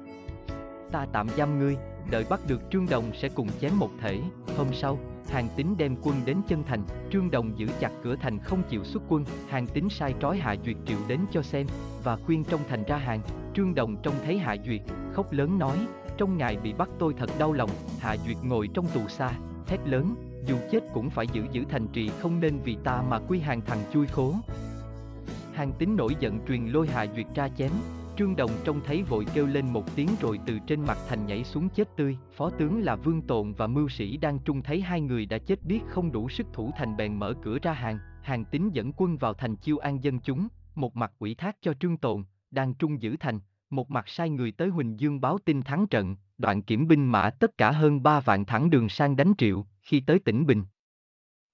Ta 0.92 1.06
tạm 1.12 1.28
giam 1.36 1.58
ngươi, 1.58 1.76
đợi 2.10 2.24
bắt 2.30 2.40
được 2.48 2.60
Trương 2.70 2.86
Đồng 2.90 3.04
sẽ 3.14 3.28
cùng 3.28 3.48
chém 3.60 3.78
một 3.78 3.90
thể, 4.00 4.20
hôm 4.56 4.66
sau, 4.72 4.98
hàng 5.28 5.48
tính 5.56 5.74
đem 5.78 5.96
quân 6.02 6.16
đến 6.24 6.36
chân 6.48 6.64
thành, 6.64 6.84
Trương 7.12 7.30
Đồng 7.30 7.58
giữ 7.58 7.66
chặt 7.80 7.90
cửa 8.02 8.16
thành 8.16 8.38
không 8.38 8.62
chịu 8.68 8.84
xuất 8.84 9.02
quân, 9.08 9.24
hàng 9.48 9.66
tính 9.66 9.88
sai 9.90 10.14
trói 10.20 10.38
Hạ 10.38 10.56
Duyệt 10.64 10.76
triệu 10.86 10.98
đến 11.08 11.20
cho 11.32 11.42
xem, 11.42 11.66
và 12.04 12.16
khuyên 12.16 12.44
trong 12.44 12.60
thành 12.68 12.84
ra 12.84 12.96
hàng, 12.96 13.20
Trương 13.54 13.74
Đồng 13.74 13.96
trông 14.02 14.14
thấy 14.24 14.38
Hạ 14.38 14.56
Duyệt, 14.66 14.80
khóc 15.12 15.32
lớn 15.32 15.58
nói, 15.58 15.76
trong 16.16 16.36
ngày 16.36 16.56
bị 16.62 16.72
bắt 16.72 16.88
tôi 16.98 17.14
thật 17.18 17.30
đau 17.38 17.52
lòng, 17.52 17.70
Hạ 18.00 18.16
Duyệt 18.26 18.36
ngồi 18.42 18.68
trong 18.74 18.86
tù 18.94 19.08
xa, 19.08 19.30
thét 19.72 19.88
lớn, 19.88 20.14
dù 20.46 20.56
chết 20.70 20.80
cũng 20.94 21.10
phải 21.10 21.26
giữ 21.32 21.44
giữ 21.52 21.64
thành 21.68 21.86
trì 21.92 22.08
không 22.08 22.40
nên 22.40 22.58
vì 22.64 22.76
ta 22.84 23.02
mà 23.10 23.18
quy 23.28 23.40
hàng 23.40 23.60
thằng 23.60 23.78
chui 23.92 24.06
khố. 24.06 24.34
Hàng 25.52 25.72
tính 25.78 25.96
nổi 25.96 26.16
giận 26.20 26.38
truyền 26.48 26.66
lôi 26.66 26.88
Hạ 26.88 27.06
Duyệt 27.14 27.26
ra 27.34 27.48
chém, 27.48 27.70
Trương 28.18 28.36
Đồng 28.36 28.50
trông 28.64 28.80
thấy 28.84 29.02
vội 29.02 29.26
kêu 29.34 29.46
lên 29.46 29.72
một 29.72 29.96
tiếng 29.96 30.08
rồi 30.20 30.40
từ 30.46 30.58
trên 30.66 30.80
mặt 30.80 30.98
thành 31.08 31.26
nhảy 31.26 31.44
xuống 31.44 31.68
chết 31.68 31.96
tươi. 31.96 32.18
Phó 32.32 32.50
tướng 32.50 32.82
là 32.82 32.96
Vương 32.96 33.22
Tồn 33.22 33.52
và 33.52 33.66
Mưu 33.66 33.88
Sĩ 33.88 34.16
đang 34.16 34.38
trung 34.38 34.62
thấy 34.62 34.80
hai 34.80 35.00
người 35.00 35.26
đã 35.26 35.38
chết 35.38 35.64
biết 35.64 35.80
không 35.88 36.12
đủ 36.12 36.28
sức 36.28 36.46
thủ 36.52 36.70
thành 36.76 36.96
bèn 36.96 37.14
mở 37.14 37.34
cửa 37.42 37.58
ra 37.62 37.72
hàng. 37.72 37.98
Hàng 38.22 38.44
tính 38.44 38.70
dẫn 38.72 38.92
quân 38.96 39.16
vào 39.16 39.34
thành 39.34 39.56
chiêu 39.56 39.78
an 39.78 40.04
dân 40.04 40.20
chúng, 40.20 40.48
một 40.74 40.96
mặt 40.96 41.12
ủy 41.18 41.34
thác 41.34 41.56
cho 41.60 41.74
Trương 41.74 41.96
Tồn, 41.96 42.24
đang 42.50 42.74
trung 42.74 43.02
giữ 43.02 43.16
thành, 43.20 43.40
một 43.70 43.90
mặt 43.90 44.08
sai 44.08 44.30
người 44.30 44.52
tới 44.52 44.68
Huỳnh 44.68 45.00
Dương 45.00 45.20
báo 45.20 45.38
tin 45.44 45.62
thắng 45.62 45.86
trận, 45.86 46.16
đoạn 46.42 46.62
kiểm 46.62 46.88
binh 46.88 47.12
mã 47.12 47.30
tất 47.30 47.58
cả 47.58 47.70
hơn 47.70 48.02
ba 48.02 48.20
vạn 48.20 48.44
thẳng 48.44 48.70
đường 48.70 48.88
sang 48.88 49.16
đánh 49.16 49.32
triệu, 49.38 49.66
khi 49.82 50.00
tới 50.00 50.18
tỉnh 50.18 50.46
Bình. 50.46 50.64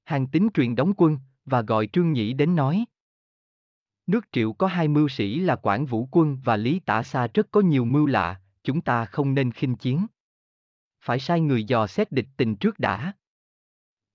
Hàng 0.04 0.26
tính 0.26 0.48
truyền 0.54 0.74
đóng 0.74 0.92
quân, 0.96 1.18
và 1.44 1.62
gọi 1.62 1.86
Trương 1.92 2.12
Nhĩ 2.12 2.32
đến 2.32 2.56
nói. 2.56 2.84
Nước 4.06 4.24
triệu 4.32 4.52
có 4.52 4.66
hai 4.66 4.88
mưu 4.88 5.08
sĩ 5.08 5.38
là 5.38 5.56
Quảng 5.56 5.86
Vũ 5.86 6.08
Quân 6.10 6.38
và 6.44 6.56
Lý 6.56 6.78
Tả 6.78 7.02
Sa 7.02 7.26
rất 7.34 7.46
có 7.50 7.60
nhiều 7.60 7.84
mưu 7.84 8.06
lạ, 8.06 8.40
chúng 8.64 8.80
ta 8.80 9.04
không 9.04 9.34
nên 9.34 9.52
khinh 9.52 9.76
chiến. 9.76 10.06
Phải 11.00 11.18
sai 11.18 11.40
người 11.40 11.64
dò 11.64 11.86
xét 11.86 12.12
địch 12.12 12.28
tình 12.36 12.56
trước 12.56 12.78
đã. 12.78 13.12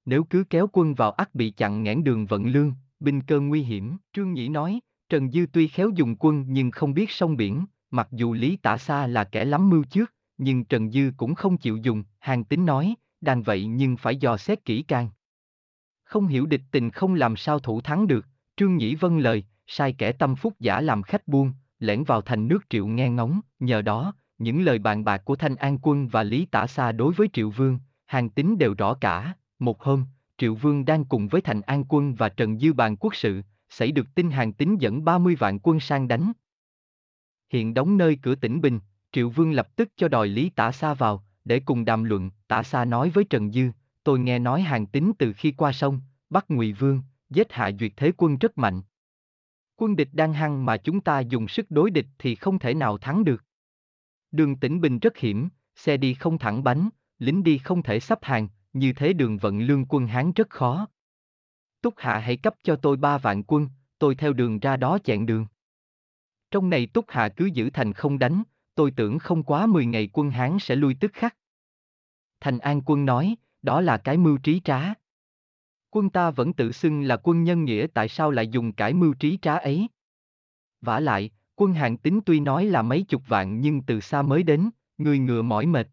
Nếu 0.05 0.23
cứ 0.23 0.43
kéo 0.49 0.67
quân 0.73 0.93
vào 0.93 1.11
ắt 1.11 1.35
bị 1.35 1.51
chặn 1.51 1.83
ngãn 1.83 2.03
đường 2.03 2.25
vận 2.25 2.45
lương, 2.45 2.73
binh 2.99 3.21
cơ 3.21 3.39
nguy 3.39 3.63
hiểm, 3.63 3.97
Trương 4.13 4.33
Nhĩ 4.33 4.49
nói, 4.49 4.79
Trần 5.09 5.31
Dư 5.31 5.45
tuy 5.53 5.67
khéo 5.67 5.89
dùng 5.89 6.15
quân 6.19 6.45
nhưng 6.47 6.71
không 6.71 6.93
biết 6.93 7.11
sông 7.11 7.37
biển, 7.37 7.65
mặc 7.91 8.07
dù 8.11 8.33
Lý 8.33 8.55
Tả 8.55 8.77
Sa 8.77 9.07
là 9.07 9.23
kẻ 9.23 9.45
lắm 9.45 9.69
mưu 9.69 9.83
trước, 9.83 10.13
nhưng 10.43 10.65
Trần 10.65 10.91
Dư 10.91 11.11
cũng 11.17 11.35
không 11.35 11.57
chịu 11.57 11.77
dùng, 11.77 12.03
hàng 12.19 12.43
tính 12.43 12.65
nói, 12.65 12.95
đàn 13.21 13.43
vậy 13.43 13.65
nhưng 13.65 13.97
phải 13.97 14.15
dò 14.15 14.37
xét 14.37 14.65
kỹ 14.65 14.83
càng. 14.87 15.09
Không 16.03 16.27
hiểu 16.27 16.45
địch 16.45 16.61
tình 16.71 16.89
không 16.89 17.15
làm 17.15 17.35
sao 17.35 17.59
thủ 17.59 17.81
thắng 17.81 18.07
được, 18.07 18.25
Trương 18.57 18.77
Nhĩ 18.77 18.95
vâng 18.95 19.17
lời, 19.17 19.43
sai 19.67 19.93
kẻ 19.93 20.11
tâm 20.11 20.35
phúc 20.35 20.53
giả 20.59 20.81
làm 20.81 21.03
khách 21.03 21.27
buôn, 21.27 21.53
lẻn 21.79 22.03
vào 22.03 22.21
thành 22.21 22.47
nước 22.47 22.59
Triệu 22.69 22.87
nghe 22.87 23.09
ngóng, 23.09 23.41
nhờ 23.59 23.81
đó, 23.81 24.13
những 24.37 24.61
lời 24.61 24.79
bàn 24.79 25.03
bạc 25.03 25.21
của 25.25 25.35
Thanh 25.35 25.55
An 25.55 25.77
Quân 25.81 26.07
và 26.07 26.23
Lý 26.23 26.45
Tả 26.45 26.67
Sa 26.67 26.91
đối 26.91 27.13
với 27.13 27.29
Triệu 27.33 27.49
Vương, 27.49 27.79
hàng 28.05 28.29
tính 28.29 28.57
đều 28.57 28.73
rõ 28.77 28.93
cả, 28.93 29.33
một 29.59 29.83
hôm, 29.83 30.05
Triệu 30.37 30.55
Vương 30.55 30.85
đang 30.85 31.05
cùng 31.05 31.27
với 31.27 31.41
Thành 31.41 31.61
An 31.61 31.83
Quân 31.89 32.15
và 32.15 32.29
Trần 32.29 32.59
Dư 32.59 32.73
bàn 32.73 32.95
quốc 32.95 33.15
sự, 33.15 33.41
xảy 33.69 33.91
được 33.91 34.07
tin 34.15 34.31
hàng 34.31 34.53
tính 34.53 34.81
dẫn 34.81 35.05
30 35.05 35.35
vạn 35.35 35.59
quân 35.59 35.79
sang 35.79 36.07
đánh. 36.07 36.31
Hiện 37.49 37.73
đóng 37.73 37.97
nơi 37.97 38.17
cửa 38.21 38.35
tỉnh 38.35 38.61
Bình, 38.61 38.79
Triệu 39.13 39.29
Vương 39.29 39.51
lập 39.51 39.75
tức 39.75 39.89
cho 39.95 40.07
đòi 40.07 40.27
Lý 40.27 40.49
Tả 40.49 40.71
Sa 40.71 40.93
vào, 40.93 41.23
để 41.45 41.59
cùng 41.59 41.85
đàm 41.85 42.03
luận, 42.03 42.31
Tả 42.47 42.63
Sa 42.63 42.85
nói 42.85 43.09
với 43.09 43.23
Trần 43.23 43.51
Dư, 43.51 43.69
tôi 44.03 44.19
nghe 44.19 44.39
nói 44.39 44.61
hàng 44.61 44.85
tính 44.85 45.11
từ 45.19 45.33
khi 45.33 45.51
qua 45.51 45.71
sông, 45.71 46.01
bắt 46.29 46.45
Ngụy 46.47 46.73
Vương, 46.73 47.01
giết 47.29 47.51
hạ 47.51 47.71
duyệt 47.79 47.91
thế 47.95 48.11
quân 48.17 48.37
rất 48.37 48.57
mạnh. 48.57 48.81
Quân 49.75 49.95
địch 49.95 50.09
đang 50.11 50.33
hăng 50.33 50.65
mà 50.65 50.77
chúng 50.77 51.01
ta 51.01 51.19
dùng 51.19 51.47
sức 51.47 51.65
đối 51.69 51.91
địch 51.91 52.07
thì 52.17 52.35
không 52.35 52.59
thể 52.59 52.73
nào 52.73 52.97
thắng 52.97 53.23
được. 53.23 53.43
Đường 54.31 54.55
tỉnh 54.55 54.81
Bình 54.81 54.99
rất 54.99 55.17
hiểm, 55.17 55.49
xe 55.75 55.97
đi 55.97 56.13
không 56.13 56.37
thẳng 56.37 56.63
bánh, 56.63 56.89
lính 57.19 57.43
đi 57.43 57.57
không 57.57 57.83
thể 57.83 57.99
sắp 57.99 58.19
hàng, 58.21 58.47
như 58.73 58.93
thế 58.93 59.13
đường 59.13 59.37
vận 59.37 59.59
lương 59.59 59.85
quân 59.85 60.07
Hán 60.07 60.31
rất 60.31 60.49
khó. 60.49 60.87
Túc 61.81 61.93
Hạ 61.97 62.19
hãy 62.19 62.37
cấp 62.37 62.55
cho 62.63 62.75
tôi 62.75 62.97
ba 62.97 63.17
vạn 63.17 63.43
quân, 63.43 63.69
tôi 63.99 64.15
theo 64.15 64.33
đường 64.33 64.59
ra 64.59 64.77
đó 64.77 64.97
chặn 65.03 65.25
đường. 65.25 65.45
Trong 66.51 66.69
này 66.69 66.87
Túc 66.87 67.05
Hạ 67.07 67.29
cứ 67.29 67.45
giữ 67.45 67.69
thành 67.69 67.93
không 67.93 68.19
đánh, 68.19 68.43
tôi 68.75 68.91
tưởng 68.91 69.19
không 69.19 69.43
quá 69.43 69.65
10 69.65 69.85
ngày 69.85 70.09
quân 70.13 70.31
Hán 70.31 70.57
sẽ 70.59 70.75
lui 70.75 70.95
tức 70.99 71.13
khắc. 71.13 71.35
Thành 72.39 72.59
An 72.59 72.81
quân 72.85 73.05
nói, 73.05 73.35
đó 73.61 73.81
là 73.81 73.97
cái 73.97 74.17
mưu 74.17 74.37
trí 74.37 74.61
trá. 74.63 74.93
Quân 75.89 76.09
ta 76.09 76.31
vẫn 76.31 76.53
tự 76.53 76.71
xưng 76.71 77.01
là 77.01 77.17
quân 77.23 77.43
nhân 77.43 77.65
nghĩa 77.65 77.87
tại 77.93 78.09
sao 78.09 78.31
lại 78.31 78.47
dùng 78.47 78.73
cái 78.73 78.93
mưu 78.93 79.13
trí 79.13 79.37
trá 79.41 79.55
ấy? 79.55 79.87
vả 80.83 80.99
lại, 80.99 81.29
quân 81.55 81.73
hạng 81.73 81.97
tính 81.97 82.19
tuy 82.25 82.39
nói 82.39 82.65
là 82.65 82.81
mấy 82.81 83.03
chục 83.03 83.21
vạn 83.27 83.61
nhưng 83.61 83.81
từ 83.81 83.99
xa 83.99 84.21
mới 84.21 84.43
đến, 84.43 84.69
người 84.97 85.19
ngựa 85.19 85.41
mỏi 85.41 85.65
mệt. 85.65 85.87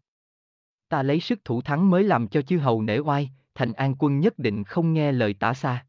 Ta 0.89 1.03
lấy 1.03 1.19
sức 1.19 1.45
thủ 1.45 1.61
thắng 1.61 1.89
mới 1.89 2.03
làm 2.03 2.27
cho 2.27 2.41
chư 2.41 2.57
hầu 2.57 2.81
nể 2.81 2.99
oai, 2.99 3.29
thành 3.55 3.73
an 3.73 3.95
quân 3.99 4.19
nhất 4.19 4.39
định 4.39 4.63
không 4.63 4.93
nghe 4.93 5.11
lời 5.11 5.33
tả 5.33 5.53
xa. 5.53 5.85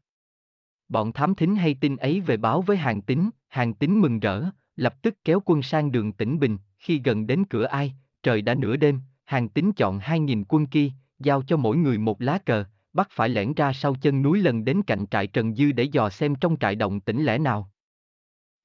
Bọn 0.89 1.11
thám 1.11 1.35
thính 1.35 1.55
hay 1.55 1.77
tin 1.81 1.95
ấy 1.95 2.21
về 2.21 2.37
báo 2.37 2.61
với 2.61 2.77
hàng 2.77 3.01
tính, 3.01 3.29
hàng 3.49 3.73
tính 3.73 4.01
mừng 4.01 4.19
rỡ, 4.19 4.43
lập 4.75 5.01
tức 5.01 5.13
kéo 5.23 5.41
quân 5.45 5.61
sang 5.61 5.91
đường 5.91 6.11
tỉnh 6.11 6.39
Bình, 6.39 6.57
khi 6.83 7.01
gần 7.03 7.27
đến 7.27 7.43
cửa 7.49 7.65
ai, 7.65 7.93
trời 8.23 8.41
đã 8.41 8.55
nửa 8.55 8.75
đêm, 8.75 9.01
hàng 9.25 9.49
tính 9.49 9.71
chọn 9.73 9.99
hai 9.99 10.19
nghìn 10.19 10.43
quân 10.43 10.65
kia, 10.65 10.89
giao 11.19 11.41
cho 11.41 11.57
mỗi 11.57 11.77
người 11.77 11.97
một 11.97 12.21
lá 12.21 12.37
cờ, 12.37 12.65
bắt 12.93 13.07
phải 13.11 13.29
lẻn 13.29 13.53
ra 13.53 13.73
sau 13.73 13.95
chân 14.01 14.21
núi 14.21 14.39
lần 14.39 14.65
đến 14.65 14.81
cạnh 14.87 15.05
trại 15.11 15.27
Trần 15.27 15.55
Dư 15.55 15.71
để 15.71 15.83
dò 15.83 16.09
xem 16.09 16.35
trong 16.35 16.57
trại 16.59 16.75
động 16.75 16.99
tĩnh 16.99 17.23
lẽ 17.23 17.37
nào. 17.37 17.71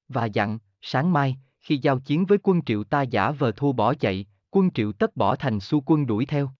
Và 0.07 0.25
dặn, 0.25 0.59
sáng 0.81 1.13
mai, 1.13 1.37
khi 1.59 1.77
giao 1.77 1.99
chiến 1.99 2.25
với 2.25 2.37
quân 2.43 2.61
triệu 2.65 2.83
ta 2.83 3.01
giả 3.01 3.31
vờ 3.31 3.51
thua 3.51 3.71
bỏ 3.71 3.93
chạy, 3.93 4.25
quân 4.49 4.71
triệu 4.71 4.91
tất 4.91 5.15
bỏ 5.15 5.35
thành 5.35 5.59
xu 5.59 5.83
quân 5.85 6.05
đuổi 6.05 6.25
theo. 6.25 6.51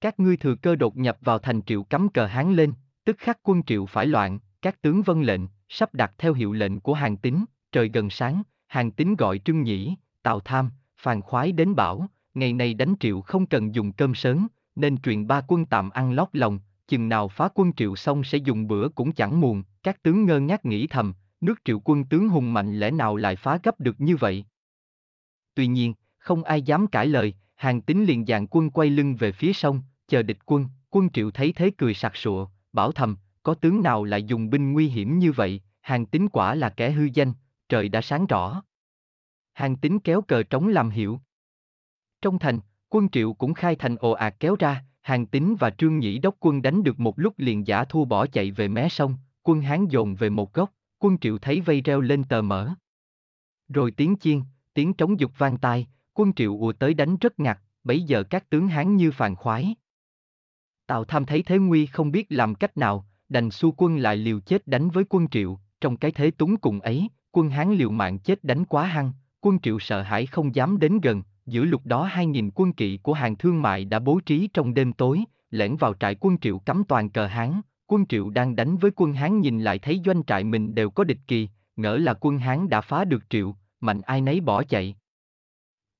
Các 0.00 0.20
ngươi 0.20 0.36
thừa 0.36 0.54
cơ 0.54 0.76
đột 0.76 0.96
nhập 0.96 1.18
vào 1.20 1.38
thành 1.38 1.62
triệu 1.62 1.82
cắm 1.82 2.08
cờ 2.08 2.26
hán 2.26 2.54
lên, 2.54 2.72
tức 3.04 3.16
khắc 3.18 3.38
quân 3.42 3.62
triệu 3.62 3.86
phải 3.86 4.06
loạn, 4.06 4.38
các 4.62 4.82
tướng 4.82 5.02
vân 5.02 5.22
lệnh, 5.22 5.40
sắp 5.68 5.94
đặt 5.94 6.12
theo 6.18 6.34
hiệu 6.34 6.52
lệnh 6.52 6.80
của 6.80 6.94
hàng 6.94 7.16
tín, 7.16 7.44
trời 7.72 7.90
gần 7.94 8.10
sáng, 8.10 8.42
hàng 8.66 8.90
tín 8.90 9.14
gọi 9.14 9.38
trưng 9.38 9.62
nhĩ, 9.62 9.96
tào 10.26 10.40
tham, 10.40 10.70
phàn 10.96 11.22
khoái 11.22 11.52
đến 11.52 11.74
bảo, 11.74 12.06
ngày 12.34 12.52
này 12.52 12.74
đánh 12.74 12.94
triệu 13.00 13.20
không 13.20 13.46
cần 13.46 13.74
dùng 13.74 13.92
cơm 13.92 14.14
sớm, 14.14 14.46
nên 14.76 14.98
truyền 14.98 15.26
ba 15.26 15.40
quân 15.48 15.66
tạm 15.66 15.90
ăn 15.90 16.12
lót 16.12 16.28
lòng, 16.32 16.60
chừng 16.88 17.08
nào 17.08 17.28
phá 17.28 17.48
quân 17.54 17.72
triệu 17.72 17.96
xong 17.96 18.24
sẽ 18.24 18.38
dùng 18.38 18.68
bữa 18.68 18.88
cũng 18.88 19.12
chẳng 19.12 19.40
muộn, 19.40 19.62
các 19.82 20.02
tướng 20.02 20.24
ngơ 20.24 20.40
ngác 20.40 20.64
nghĩ 20.64 20.86
thầm, 20.86 21.14
nước 21.40 21.64
triệu 21.64 21.80
quân 21.84 22.04
tướng 22.04 22.28
hùng 22.28 22.52
mạnh 22.52 22.78
lẽ 22.78 22.90
nào 22.90 23.16
lại 23.16 23.36
phá 23.36 23.58
gấp 23.62 23.80
được 23.80 24.00
như 24.00 24.16
vậy. 24.16 24.44
Tuy 25.54 25.66
nhiên, 25.66 25.94
không 26.18 26.44
ai 26.44 26.62
dám 26.62 26.86
cãi 26.86 27.06
lời, 27.06 27.34
hàng 27.56 27.80
tín 27.80 28.04
liền 28.04 28.26
dàn 28.26 28.46
quân 28.46 28.70
quay 28.70 28.90
lưng 28.90 29.16
về 29.16 29.32
phía 29.32 29.52
sông, 29.52 29.82
chờ 30.08 30.22
địch 30.22 30.38
quân, 30.46 30.68
quân 30.90 31.10
triệu 31.10 31.30
thấy 31.30 31.52
thế 31.52 31.70
cười 31.78 31.94
sặc 31.94 32.16
sụa, 32.16 32.48
bảo 32.72 32.92
thầm, 32.92 33.16
có 33.42 33.54
tướng 33.54 33.82
nào 33.82 34.04
lại 34.04 34.22
dùng 34.22 34.50
binh 34.50 34.72
nguy 34.72 34.88
hiểm 34.88 35.18
như 35.18 35.32
vậy, 35.32 35.60
hàng 35.80 36.06
tín 36.06 36.28
quả 36.28 36.54
là 36.54 36.68
kẻ 36.68 36.90
hư 36.90 37.08
danh, 37.14 37.32
trời 37.68 37.88
đã 37.88 38.00
sáng 38.00 38.26
rõ. 38.26 38.62
Hàng 39.56 39.76
tín 39.76 39.98
kéo 39.98 40.22
cờ 40.22 40.42
trống 40.42 40.68
làm 40.68 40.90
hiệu. 40.90 41.20
Trong 42.22 42.38
thành, 42.38 42.58
quân 42.88 43.08
triệu 43.08 43.32
cũng 43.32 43.54
khai 43.54 43.76
thành 43.76 43.96
ồ 43.96 44.10
ạt 44.10 44.34
kéo 44.40 44.56
ra, 44.58 44.84
hàng 45.02 45.26
tín 45.26 45.56
và 45.58 45.70
trương 45.70 45.98
nhĩ 45.98 46.18
đốc 46.18 46.36
quân 46.40 46.62
đánh 46.62 46.82
được 46.82 47.00
một 47.00 47.18
lúc 47.18 47.34
liền 47.36 47.66
giả 47.66 47.84
thua 47.84 48.04
bỏ 48.04 48.26
chạy 48.26 48.50
về 48.50 48.68
mé 48.68 48.88
sông, 48.88 49.16
quân 49.42 49.60
Hán 49.60 49.86
dồn 49.86 50.14
về 50.14 50.30
một 50.30 50.52
góc, 50.52 50.72
quân 50.98 51.18
triệu 51.18 51.38
thấy 51.38 51.60
vây 51.60 51.80
reo 51.80 52.00
lên 52.00 52.24
tờ 52.24 52.42
mở. 52.42 52.70
Rồi 53.68 53.90
tiếng 53.90 54.16
chiên, 54.20 54.42
tiếng 54.74 54.94
trống 54.94 55.20
dục 55.20 55.32
vang 55.38 55.58
tai, 55.58 55.86
quân 56.14 56.32
triệu 56.32 56.58
ùa 56.58 56.72
tới 56.72 56.94
đánh 56.94 57.16
rất 57.16 57.40
ngặt, 57.40 57.58
bấy 57.84 58.02
giờ 58.02 58.22
các 58.22 58.50
tướng 58.50 58.68
Hán 58.68 58.96
như 58.96 59.10
phàn 59.10 59.34
khoái. 59.34 59.74
Tào 60.86 61.04
Tham 61.04 61.26
thấy 61.26 61.42
thế 61.42 61.58
nguy 61.58 61.86
không 61.86 62.12
biết 62.12 62.26
làm 62.28 62.54
cách 62.54 62.76
nào, 62.76 63.06
đành 63.28 63.50
xu 63.50 63.74
quân 63.76 63.96
lại 63.96 64.16
liều 64.16 64.40
chết 64.40 64.66
đánh 64.66 64.90
với 64.90 65.04
quân 65.08 65.28
triệu, 65.28 65.58
trong 65.80 65.96
cái 65.96 66.10
thế 66.10 66.30
túng 66.30 66.56
cùng 66.56 66.80
ấy, 66.80 67.08
quân 67.32 67.50
Hán 67.50 67.72
liều 67.72 67.90
mạng 67.90 68.18
chết 68.18 68.44
đánh 68.44 68.64
quá 68.64 68.86
hăng, 68.86 69.12
quân 69.40 69.58
triệu 69.62 69.78
sợ 69.78 70.02
hãi 70.02 70.26
không 70.26 70.54
dám 70.54 70.78
đến 70.78 71.00
gần, 71.00 71.22
giữa 71.46 71.64
lúc 71.64 71.86
đó 71.86 72.04
hai 72.04 72.26
nghìn 72.26 72.50
quân 72.54 72.72
kỵ 72.72 72.98
của 73.02 73.12
hàng 73.12 73.36
thương 73.36 73.62
mại 73.62 73.84
đã 73.84 73.98
bố 73.98 74.20
trí 74.26 74.48
trong 74.54 74.74
đêm 74.74 74.92
tối, 74.92 75.24
lẻn 75.50 75.76
vào 75.76 75.94
trại 75.94 76.14
quân 76.20 76.38
triệu 76.38 76.58
cắm 76.58 76.84
toàn 76.84 77.10
cờ 77.10 77.26
Hán, 77.26 77.60
quân 77.86 78.06
triệu 78.06 78.30
đang 78.30 78.56
đánh 78.56 78.76
với 78.76 78.90
quân 78.96 79.12
Hán 79.12 79.40
nhìn 79.40 79.60
lại 79.60 79.78
thấy 79.78 80.00
doanh 80.04 80.24
trại 80.24 80.44
mình 80.44 80.74
đều 80.74 80.90
có 80.90 81.04
địch 81.04 81.20
kỳ, 81.26 81.48
ngỡ 81.76 81.96
là 81.96 82.14
quân 82.20 82.38
Hán 82.38 82.68
đã 82.68 82.80
phá 82.80 83.04
được 83.04 83.24
triệu, 83.30 83.56
mạnh 83.80 84.00
ai 84.00 84.20
nấy 84.20 84.40
bỏ 84.40 84.62
chạy. 84.62 84.96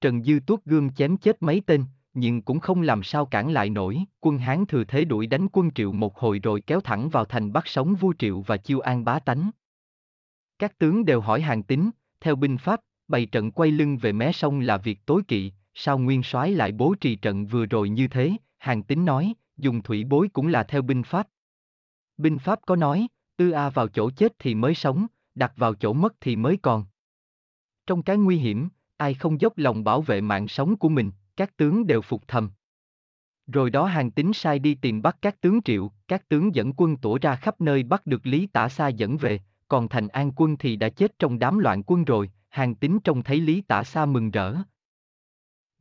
Trần 0.01 0.25
Dư 0.25 0.39
tuốt 0.47 0.65
gương 0.65 0.91
chém 0.95 1.17
chết 1.17 1.43
mấy 1.43 1.63
tên, 1.67 1.85
nhưng 2.15 2.43
cũng 2.43 2.61
không 2.61 2.83
làm 2.83 3.03
sao 3.03 3.27
cản 3.27 3.51
lại 3.51 3.71
nổi, 3.71 4.05
quân 4.21 4.39
Hán 4.39 4.67
thừa 4.67 4.85
thế 4.85 5.05
đuổi 5.05 5.27
đánh 5.27 5.49
quân 5.53 5.71
Triệu 5.75 5.93
một 5.93 6.19
hồi 6.19 6.41
rồi 6.43 6.61
kéo 6.61 6.81
thẳng 6.81 7.09
vào 7.09 7.25
thành 7.25 7.53
bắt 7.53 7.67
sống 7.67 7.95
vua 7.95 8.13
Triệu 8.19 8.41
và 8.41 8.57
chiêu 8.57 8.81
an 8.81 9.05
bá 9.05 9.19
tánh. 9.19 9.51
Các 10.59 10.79
tướng 10.79 11.05
đều 11.05 11.21
hỏi 11.21 11.41
hàng 11.41 11.63
tính, 11.63 11.91
theo 12.21 12.37
binh 12.37 12.59
pháp, 12.59 12.81
bày 13.09 13.27
trận 13.27 13.51
quay 13.51 13.71
lưng 13.71 13.97
về 13.97 14.13
mé 14.13 14.33
sông 14.33 14.61
là 14.61 14.77
việc 14.77 15.07
tối 15.07 15.23
kỵ, 15.29 15.53
sao 15.75 15.99
nguyên 15.99 16.23
soái 16.23 16.53
lại 16.53 16.73
bố 16.73 16.95
trì 17.01 17.17
trận 17.17 17.47
vừa 17.47 17.67
rồi 17.67 17.89
như 17.89 18.09
thế, 18.09 18.33
hàng 18.59 18.83
tín 18.83 19.05
nói, 19.05 19.35
dùng 19.57 19.83
thủy 19.83 20.05
bối 20.05 20.29
cũng 20.33 20.47
là 20.47 20.63
theo 20.63 20.83
binh 20.83 21.03
pháp. 21.03 21.29
Binh 22.17 22.39
pháp 22.39 22.59
có 22.67 22.77
nói, 22.77 23.07
tư 23.37 23.51
A 23.51 23.71
vào 23.71 23.89
chỗ 23.89 24.11
chết 24.11 24.33
thì 24.39 24.55
mới 24.55 24.75
sống, 24.75 25.07
đặt 25.35 25.53
vào 25.57 25.75
chỗ 25.75 25.93
mất 25.93 26.15
thì 26.21 26.37
mới 26.37 26.57
còn. 26.63 26.85
Trong 27.87 28.03
cái 28.03 28.17
nguy 28.17 28.37
hiểm, 28.37 28.69
ai 28.97 29.15
không 29.15 29.41
dốc 29.41 29.59
lòng 29.59 29.85
bảo 29.85 30.03
vệ 30.03 30.21
mạng 30.21 30.49
sống 30.49 30.77
của 30.77 30.89
mình, 30.89 31.11
các 31.37 31.57
tướng 31.57 31.87
đều 31.87 32.03
phục 32.03 32.29
thầm. 32.29 32.51
Rồi 33.47 33.71
đó 33.71 33.87
hàng 33.87 34.11
tín 34.11 34.33
sai 34.35 34.59
đi 34.59 34.75
tìm 34.75 35.03
bắt 35.03 35.19
các 35.23 35.41
tướng 35.41 35.63
triệu, 35.63 35.93
các 36.09 36.29
tướng 36.29 36.55
dẫn 36.55 36.73
quân 36.77 36.97
tổ 36.97 37.19
ra 37.23 37.37
khắp 37.37 37.61
nơi 37.61 37.83
bắt 37.83 38.07
được 38.07 38.27
Lý 38.27 38.47
Tả 38.47 38.69
Sa 38.69 38.89
dẫn 38.89 39.17
về, 39.17 39.41
còn 39.69 39.89
thành 39.89 40.09
an 40.09 40.33
quân 40.37 40.57
thì 40.57 40.77
đã 40.77 40.89
chết 40.89 41.19
trong 41.19 41.39
đám 41.39 41.59
loạn 41.59 41.83
quân 41.87 42.05
rồi, 42.05 42.31
hàng 42.57 42.75
tín 42.75 42.99
trông 43.05 43.23
thấy 43.23 43.41
Lý 43.41 43.61
Tả 43.61 43.85
Sa 43.85 44.07
mừng 44.07 44.31
rỡ. 44.31 44.55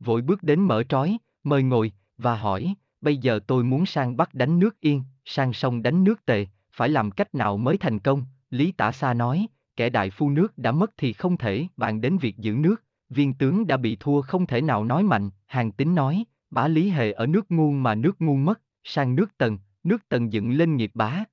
Vội 0.00 0.22
bước 0.22 0.42
đến 0.42 0.60
mở 0.60 0.82
trói, 0.82 1.18
mời 1.44 1.62
ngồi, 1.62 1.92
và 2.18 2.36
hỏi, 2.36 2.74
bây 3.00 3.16
giờ 3.16 3.40
tôi 3.46 3.64
muốn 3.64 3.86
sang 3.86 4.16
Bắc 4.16 4.34
đánh 4.34 4.58
nước 4.58 4.80
Yên, 4.80 5.02
sang 5.24 5.52
sông 5.52 5.82
đánh 5.82 6.04
nước 6.04 6.26
Tề, 6.26 6.46
phải 6.72 6.88
làm 6.88 7.10
cách 7.10 7.34
nào 7.34 7.56
mới 7.56 7.76
thành 7.76 7.98
công, 7.98 8.24
Lý 8.50 8.72
Tả 8.72 8.92
Sa 8.92 9.14
nói, 9.14 9.46
kẻ 9.76 9.90
đại 9.90 10.10
phu 10.10 10.30
nước 10.30 10.58
đã 10.58 10.72
mất 10.72 10.90
thì 10.96 11.12
không 11.12 11.36
thể 11.36 11.66
bạn 11.76 12.00
đến 12.00 12.18
việc 12.18 12.36
giữ 12.38 12.52
nước, 12.52 12.84
viên 13.08 13.34
tướng 13.34 13.66
đã 13.66 13.76
bị 13.76 13.96
thua 14.00 14.22
không 14.22 14.46
thể 14.46 14.60
nào 14.60 14.84
nói 14.84 15.02
mạnh, 15.02 15.30
hàng 15.46 15.72
tín 15.72 15.94
nói, 15.94 16.24
bá 16.50 16.68
lý 16.68 16.90
hề 16.90 17.12
ở 17.12 17.26
nước 17.26 17.50
ngu 17.50 17.70
mà 17.70 17.94
nước 17.94 18.20
ngu 18.20 18.36
mất, 18.36 18.60
sang 18.84 19.14
nước 19.14 19.38
tần, 19.38 19.58
nước 19.84 20.08
tần 20.08 20.32
dựng 20.32 20.50
lên 20.50 20.76
nghiệp 20.76 20.90
bá. 20.94 21.24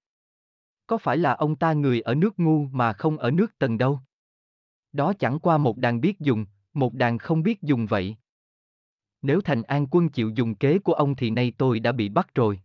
Có 0.88 0.98
phải 0.98 1.18
là 1.18 1.34
ông 1.34 1.56
ta 1.56 1.74
người 1.74 2.02
ở 2.02 2.16
nước 2.16 2.40
ngu 2.40 2.66
mà 2.66 2.94
không 2.94 3.18
ở 3.18 3.32
nước 3.32 3.58
tần 3.60 3.78
đâu? 3.78 4.00
Đó 4.94 5.14
chẳng 5.14 5.40
qua 5.40 5.58
một 5.58 5.78
đàn 5.78 6.02
biết 6.02 6.20
dùng, 6.20 6.46
một 6.74 6.94
đàn 6.94 7.18
không 7.18 7.44
biết 7.44 7.62
dùng 7.62 7.86
vậy. 7.86 8.16
Nếu 9.22 9.42
thành 9.42 9.64
an 9.64 9.88
quân 9.92 10.10
chịu 10.10 10.30
dùng 10.30 10.56
kế 10.56 10.80
của 10.80 10.94
ông 10.94 11.16
thì 11.16 11.30
nay 11.30 11.54
tôi 11.58 11.80
đã 11.80 11.92
bị 11.92 12.10
bắt 12.10 12.36
rồi. 12.36 12.60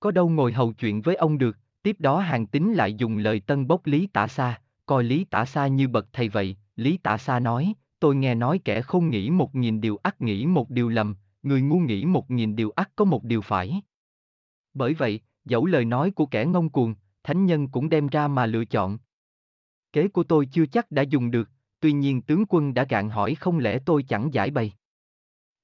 Có 0.00 0.10
đâu 0.10 0.28
ngồi 0.28 0.52
hầu 0.52 0.72
chuyện 0.72 1.02
với 1.02 1.14
ông 1.16 1.38
được, 1.38 1.58
tiếp 1.82 1.96
đó 1.98 2.20
hàng 2.20 2.46
tín 2.46 2.72
lại 2.72 2.94
dùng 2.94 3.18
lời 3.18 3.40
tân 3.40 3.66
bốc 3.66 3.86
Lý 3.86 4.06
Tả 4.06 4.26
Sa, 4.26 4.60
coi 4.86 5.04
Lý 5.04 5.24
Tả 5.24 5.44
Sa 5.44 5.66
như 5.66 5.88
bậc 5.88 6.06
thầy 6.12 6.28
vậy, 6.28 6.56
Lý 6.76 6.96
Tả 6.96 7.18
Sa 7.18 7.40
nói, 7.40 7.74
tôi 8.00 8.16
nghe 8.16 8.34
nói 8.34 8.60
kẻ 8.64 8.82
không 8.82 9.10
nghĩ 9.10 9.30
một 9.30 9.54
nghìn 9.54 9.80
điều 9.80 9.96
ắt 10.02 10.20
nghĩ 10.20 10.46
một 10.46 10.70
điều 10.70 10.88
lầm, 10.88 11.16
người 11.42 11.62
ngu 11.62 11.78
nghĩ 11.78 12.04
một 12.04 12.30
nghìn 12.30 12.56
điều 12.56 12.70
ắt 12.70 12.90
có 12.96 13.04
một 13.04 13.24
điều 13.24 13.40
phải. 13.40 13.82
Bởi 14.74 14.94
vậy, 14.94 15.20
dẫu 15.44 15.66
lời 15.66 15.84
nói 15.84 16.10
của 16.10 16.26
kẻ 16.26 16.46
ngông 16.46 16.70
cuồng, 16.70 16.94
thánh 17.22 17.46
nhân 17.46 17.68
cũng 17.68 17.88
đem 17.88 18.06
ra 18.06 18.28
mà 18.28 18.46
lựa 18.46 18.64
chọn. 18.64 18.98
Kế 19.94 20.08
của 20.08 20.22
tôi 20.22 20.46
chưa 20.46 20.66
chắc 20.66 20.90
đã 20.90 21.02
dùng 21.02 21.30
được, 21.30 21.48
tuy 21.80 21.92
nhiên 21.92 22.22
tướng 22.22 22.44
quân 22.48 22.74
đã 22.74 22.84
gạn 22.88 23.10
hỏi 23.10 23.34
không 23.34 23.58
lẽ 23.58 23.78
tôi 23.86 24.02
chẳng 24.02 24.34
giải 24.34 24.50
bày. 24.50 24.72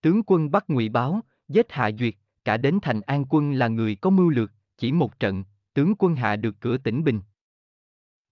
Tướng 0.01 0.23
quân 0.27 0.51
bắt 0.51 0.65
ngụy 0.69 0.89
báo, 0.89 1.21
giết 1.49 1.73
hạ 1.73 1.91
duyệt, 1.99 2.15
cả 2.45 2.57
đến 2.57 2.79
thành 2.83 3.01
an 3.01 3.25
quân 3.31 3.53
là 3.53 3.69
người 3.69 3.95
có 3.95 4.11
mưu 4.11 4.29
lược, 4.29 4.53
chỉ 4.79 4.93
một 4.93 5.21
trận, 5.21 5.45
tướng 5.75 5.95
quân 5.99 6.17
hạ 6.17 6.37
được 6.37 6.57
cửa 6.61 6.77
tỉnh 6.77 7.05
Bình. 7.05 7.21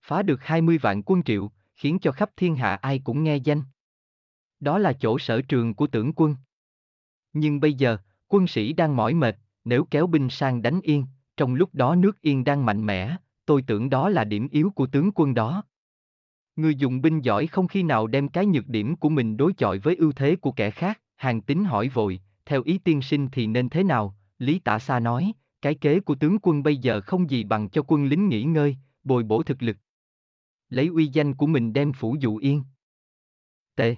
Phá 0.02 0.22
được 0.22 0.44
20 0.44 0.78
vạn 0.78 1.02
quân 1.02 1.22
triệu, 1.22 1.50
khiến 1.76 1.98
cho 1.98 2.12
khắp 2.12 2.30
thiên 2.36 2.56
hạ 2.56 2.74
ai 2.74 2.98
cũng 2.98 3.24
nghe 3.24 3.36
danh. 3.36 3.62
Đó 4.60 4.78
là 4.78 4.92
chỗ 4.92 5.18
sở 5.18 5.42
trường 5.42 5.74
của 5.74 5.86
tưởng 5.86 6.12
quân. 6.16 6.36
Nhưng 7.32 7.60
bây 7.60 7.74
giờ, 7.74 7.98
quân 8.28 8.46
sĩ 8.46 8.72
đang 8.72 8.96
mỏi 8.96 9.14
mệt, 9.14 9.36
nếu 9.64 9.84
kéo 9.90 10.06
binh 10.06 10.30
sang 10.30 10.62
đánh 10.62 10.80
Yên, 10.82 11.06
trong 11.36 11.54
lúc 11.54 11.74
đó 11.74 11.94
nước 11.94 12.20
Yên 12.20 12.44
đang 12.44 12.66
mạnh 12.66 12.86
mẽ, 12.86 13.16
tôi 13.44 13.62
tưởng 13.62 13.90
đó 13.90 14.08
là 14.08 14.24
điểm 14.24 14.48
yếu 14.48 14.70
của 14.70 14.86
tướng 14.86 15.10
quân 15.14 15.34
đó. 15.34 15.64
Người 16.58 16.74
dùng 16.74 17.02
binh 17.02 17.20
giỏi 17.20 17.46
không 17.46 17.68
khi 17.68 17.82
nào 17.82 18.06
đem 18.06 18.28
cái 18.28 18.46
nhược 18.46 18.68
điểm 18.68 18.96
của 18.96 19.08
mình 19.08 19.36
đối 19.36 19.52
chọi 19.52 19.78
với 19.78 19.96
ưu 19.96 20.12
thế 20.12 20.36
của 20.36 20.52
kẻ 20.52 20.70
khác, 20.70 21.00
hàng 21.16 21.40
tính 21.40 21.64
hỏi 21.64 21.88
vội, 21.88 22.20
theo 22.46 22.62
ý 22.62 22.78
tiên 22.78 23.02
sinh 23.02 23.28
thì 23.32 23.46
nên 23.46 23.68
thế 23.68 23.82
nào, 23.82 24.16
Lý 24.38 24.58
Tả 24.58 24.78
Sa 24.78 25.00
nói, 25.00 25.32
cái 25.62 25.74
kế 25.74 26.00
của 26.00 26.14
tướng 26.14 26.38
quân 26.42 26.62
bây 26.62 26.76
giờ 26.76 27.00
không 27.00 27.30
gì 27.30 27.44
bằng 27.44 27.68
cho 27.68 27.82
quân 27.86 28.06
lính 28.06 28.28
nghỉ 28.28 28.42
ngơi, 28.42 28.76
bồi 29.04 29.22
bổ 29.22 29.42
thực 29.42 29.62
lực. 29.62 29.76
Lấy 30.68 30.86
uy 30.86 31.06
danh 31.06 31.34
của 31.34 31.46
mình 31.46 31.72
đem 31.72 31.92
phủ 31.92 32.16
dụ 32.20 32.36
yên. 32.36 32.62
Tệ. 33.76 33.96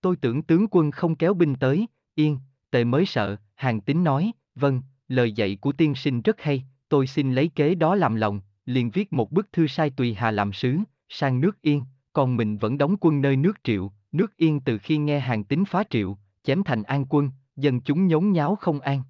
Tôi 0.00 0.16
tưởng 0.16 0.42
tướng 0.42 0.66
quân 0.70 0.90
không 0.90 1.16
kéo 1.16 1.34
binh 1.34 1.54
tới, 1.54 1.86
yên, 2.14 2.38
tề 2.70 2.84
mới 2.84 3.06
sợ, 3.06 3.36
hàng 3.54 3.80
tín 3.80 4.04
nói, 4.04 4.32
vâng, 4.54 4.82
lời 5.08 5.32
dạy 5.32 5.56
của 5.60 5.72
tiên 5.72 5.94
sinh 5.94 6.22
rất 6.22 6.40
hay, 6.40 6.64
tôi 6.88 7.06
xin 7.06 7.34
lấy 7.34 7.48
kế 7.48 7.74
đó 7.74 7.94
làm 7.94 8.14
lòng, 8.14 8.40
liền 8.66 8.90
viết 8.90 9.12
một 9.12 9.32
bức 9.32 9.52
thư 9.52 9.66
sai 9.66 9.90
tùy 9.90 10.14
hà 10.14 10.30
làm 10.30 10.52
sứ, 10.52 10.78
sang 11.08 11.40
nước 11.40 11.62
yên, 11.62 11.84
còn 12.12 12.36
mình 12.36 12.58
vẫn 12.58 12.78
đóng 12.78 12.96
quân 13.00 13.20
nơi 13.20 13.36
nước 13.36 13.64
triệu, 13.64 13.92
nước 14.12 14.36
yên 14.36 14.60
từ 14.60 14.78
khi 14.78 14.98
nghe 14.98 15.20
hàng 15.20 15.44
tín 15.44 15.64
phá 15.64 15.84
triệu, 15.90 16.18
chém 16.42 16.62
thành 16.64 16.82
an 16.82 17.04
quân, 17.08 17.30
dân 17.56 17.80
chúng 17.80 18.06
nhốn 18.06 18.32
nháo 18.32 18.56
không 18.56 18.80
an. 18.80 19.02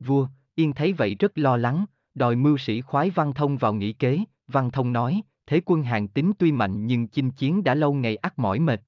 Vua, 0.00 0.28
yên 0.54 0.72
thấy 0.72 0.92
vậy 0.92 1.14
rất 1.18 1.38
lo 1.38 1.56
lắng, 1.56 1.84
đòi 2.14 2.36
mưu 2.36 2.58
sĩ 2.58 2.80
khoái 2.80 3.10
văn 3.10 3.34
thông 3.34 3.56
vào 3.56 3.74
nghị 3.74 3.92
kế, 3.92 4.18
văn 4.46 4.70
thông 4.70 4.92
nói, 4.92 5.22
thế 5.46 5.60
quân 5.64 5.82
hàng 5.82 6.08
tín 6.08 6.32
tuy 6.38 6.52
mạnh 6.52 6.86
nhưng 6.86 7.08
chinh 7.08 7.30
chiến 7.30 7.64
đã 7.64 7.74
lâu 7.74 7.94
ngày 7.94 8.16
ắt 8.16 8.38
mỏi 8.38 8.60
mệt, 8.60 8.82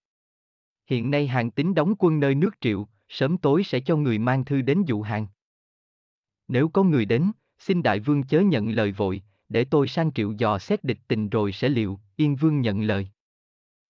Hiện 0.91 1.11
nay 1.11 1.27
hàng 1.27 1.51
tính 1.51 1.75
đóng 1.75 1.95
quân 1.99 2.21
nơi 2.21 2.35
nước 2.35 2.61
triệu, 2.61 2.89
sớm 3.09 3.39
tối 3.39 3.65
sẽ 3.65 3.81
cho 3.81 3.97
người 3.97 4.19
mang 4.19 4.45
thư 4.45 4.63
đến 4.63 4.83
dụ 4.87 5.03
hàng. 5.03 5.27
Nếu 6.49 6.69
có 6.69 6.83
người 6.83 7.05
đến, 7.05 7.31
xin 7.59 7.83
đại 7.83 8.01
vương 8.01 8.23
chớ 8.23 8.41
nhận 8.41 8.71
lời 8.71 8.93
vội, 8.93 9.23
để 9.49 9.65
tôi 9.65 9.89
sang 9.89 10.13
triệu 10.13 10.33
dò 10.33 10.59
xét 10.59 10.85
địch 10.85 10.99
tình 11.09 11.29
rồi 11.29 11.53
sẽ 11.53 11.69
liệu, 11.69 11.99
Yên 12.21 12.37
vương 12.37 12.61
nhận 12.61 12.83
lời. 12.83 13.09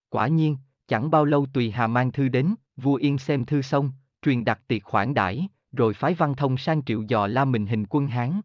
Quả 0.08 0.28
nhiên, 0.28 0.56
chẳng 0.88 1.10
bao 1.10 1.24
lâu 1.24 1.46
tùy 1.52 1.70
hà 1.70 1.86
mang 1.86 2.12
thư 2.12 2.28
đến, 2.28 2.54
vua 2.76 2.94
Yên 2.94 3.18
xem 3.18 3.44
thư 3.44 3.62
xong, 3.62 3.92
truyền 4.22 4.44
đặt 4.44 4.60
tiệc 4.68 4.84
khoản 4.84 5.14
đãi, 5.14 5.48
rồi 5.72 5.94
phái 5.94 6.14
văn 6.14 6.34
thông 6.36 6.56
sang 6.56 6.84
triệu 6.84 7.02
dò 7.02 7.26
la 7.26 7.44
mình 7.44 7.66
hình 7.66 7.84
quân 7.86 8.06
Hán. 8.06 8.40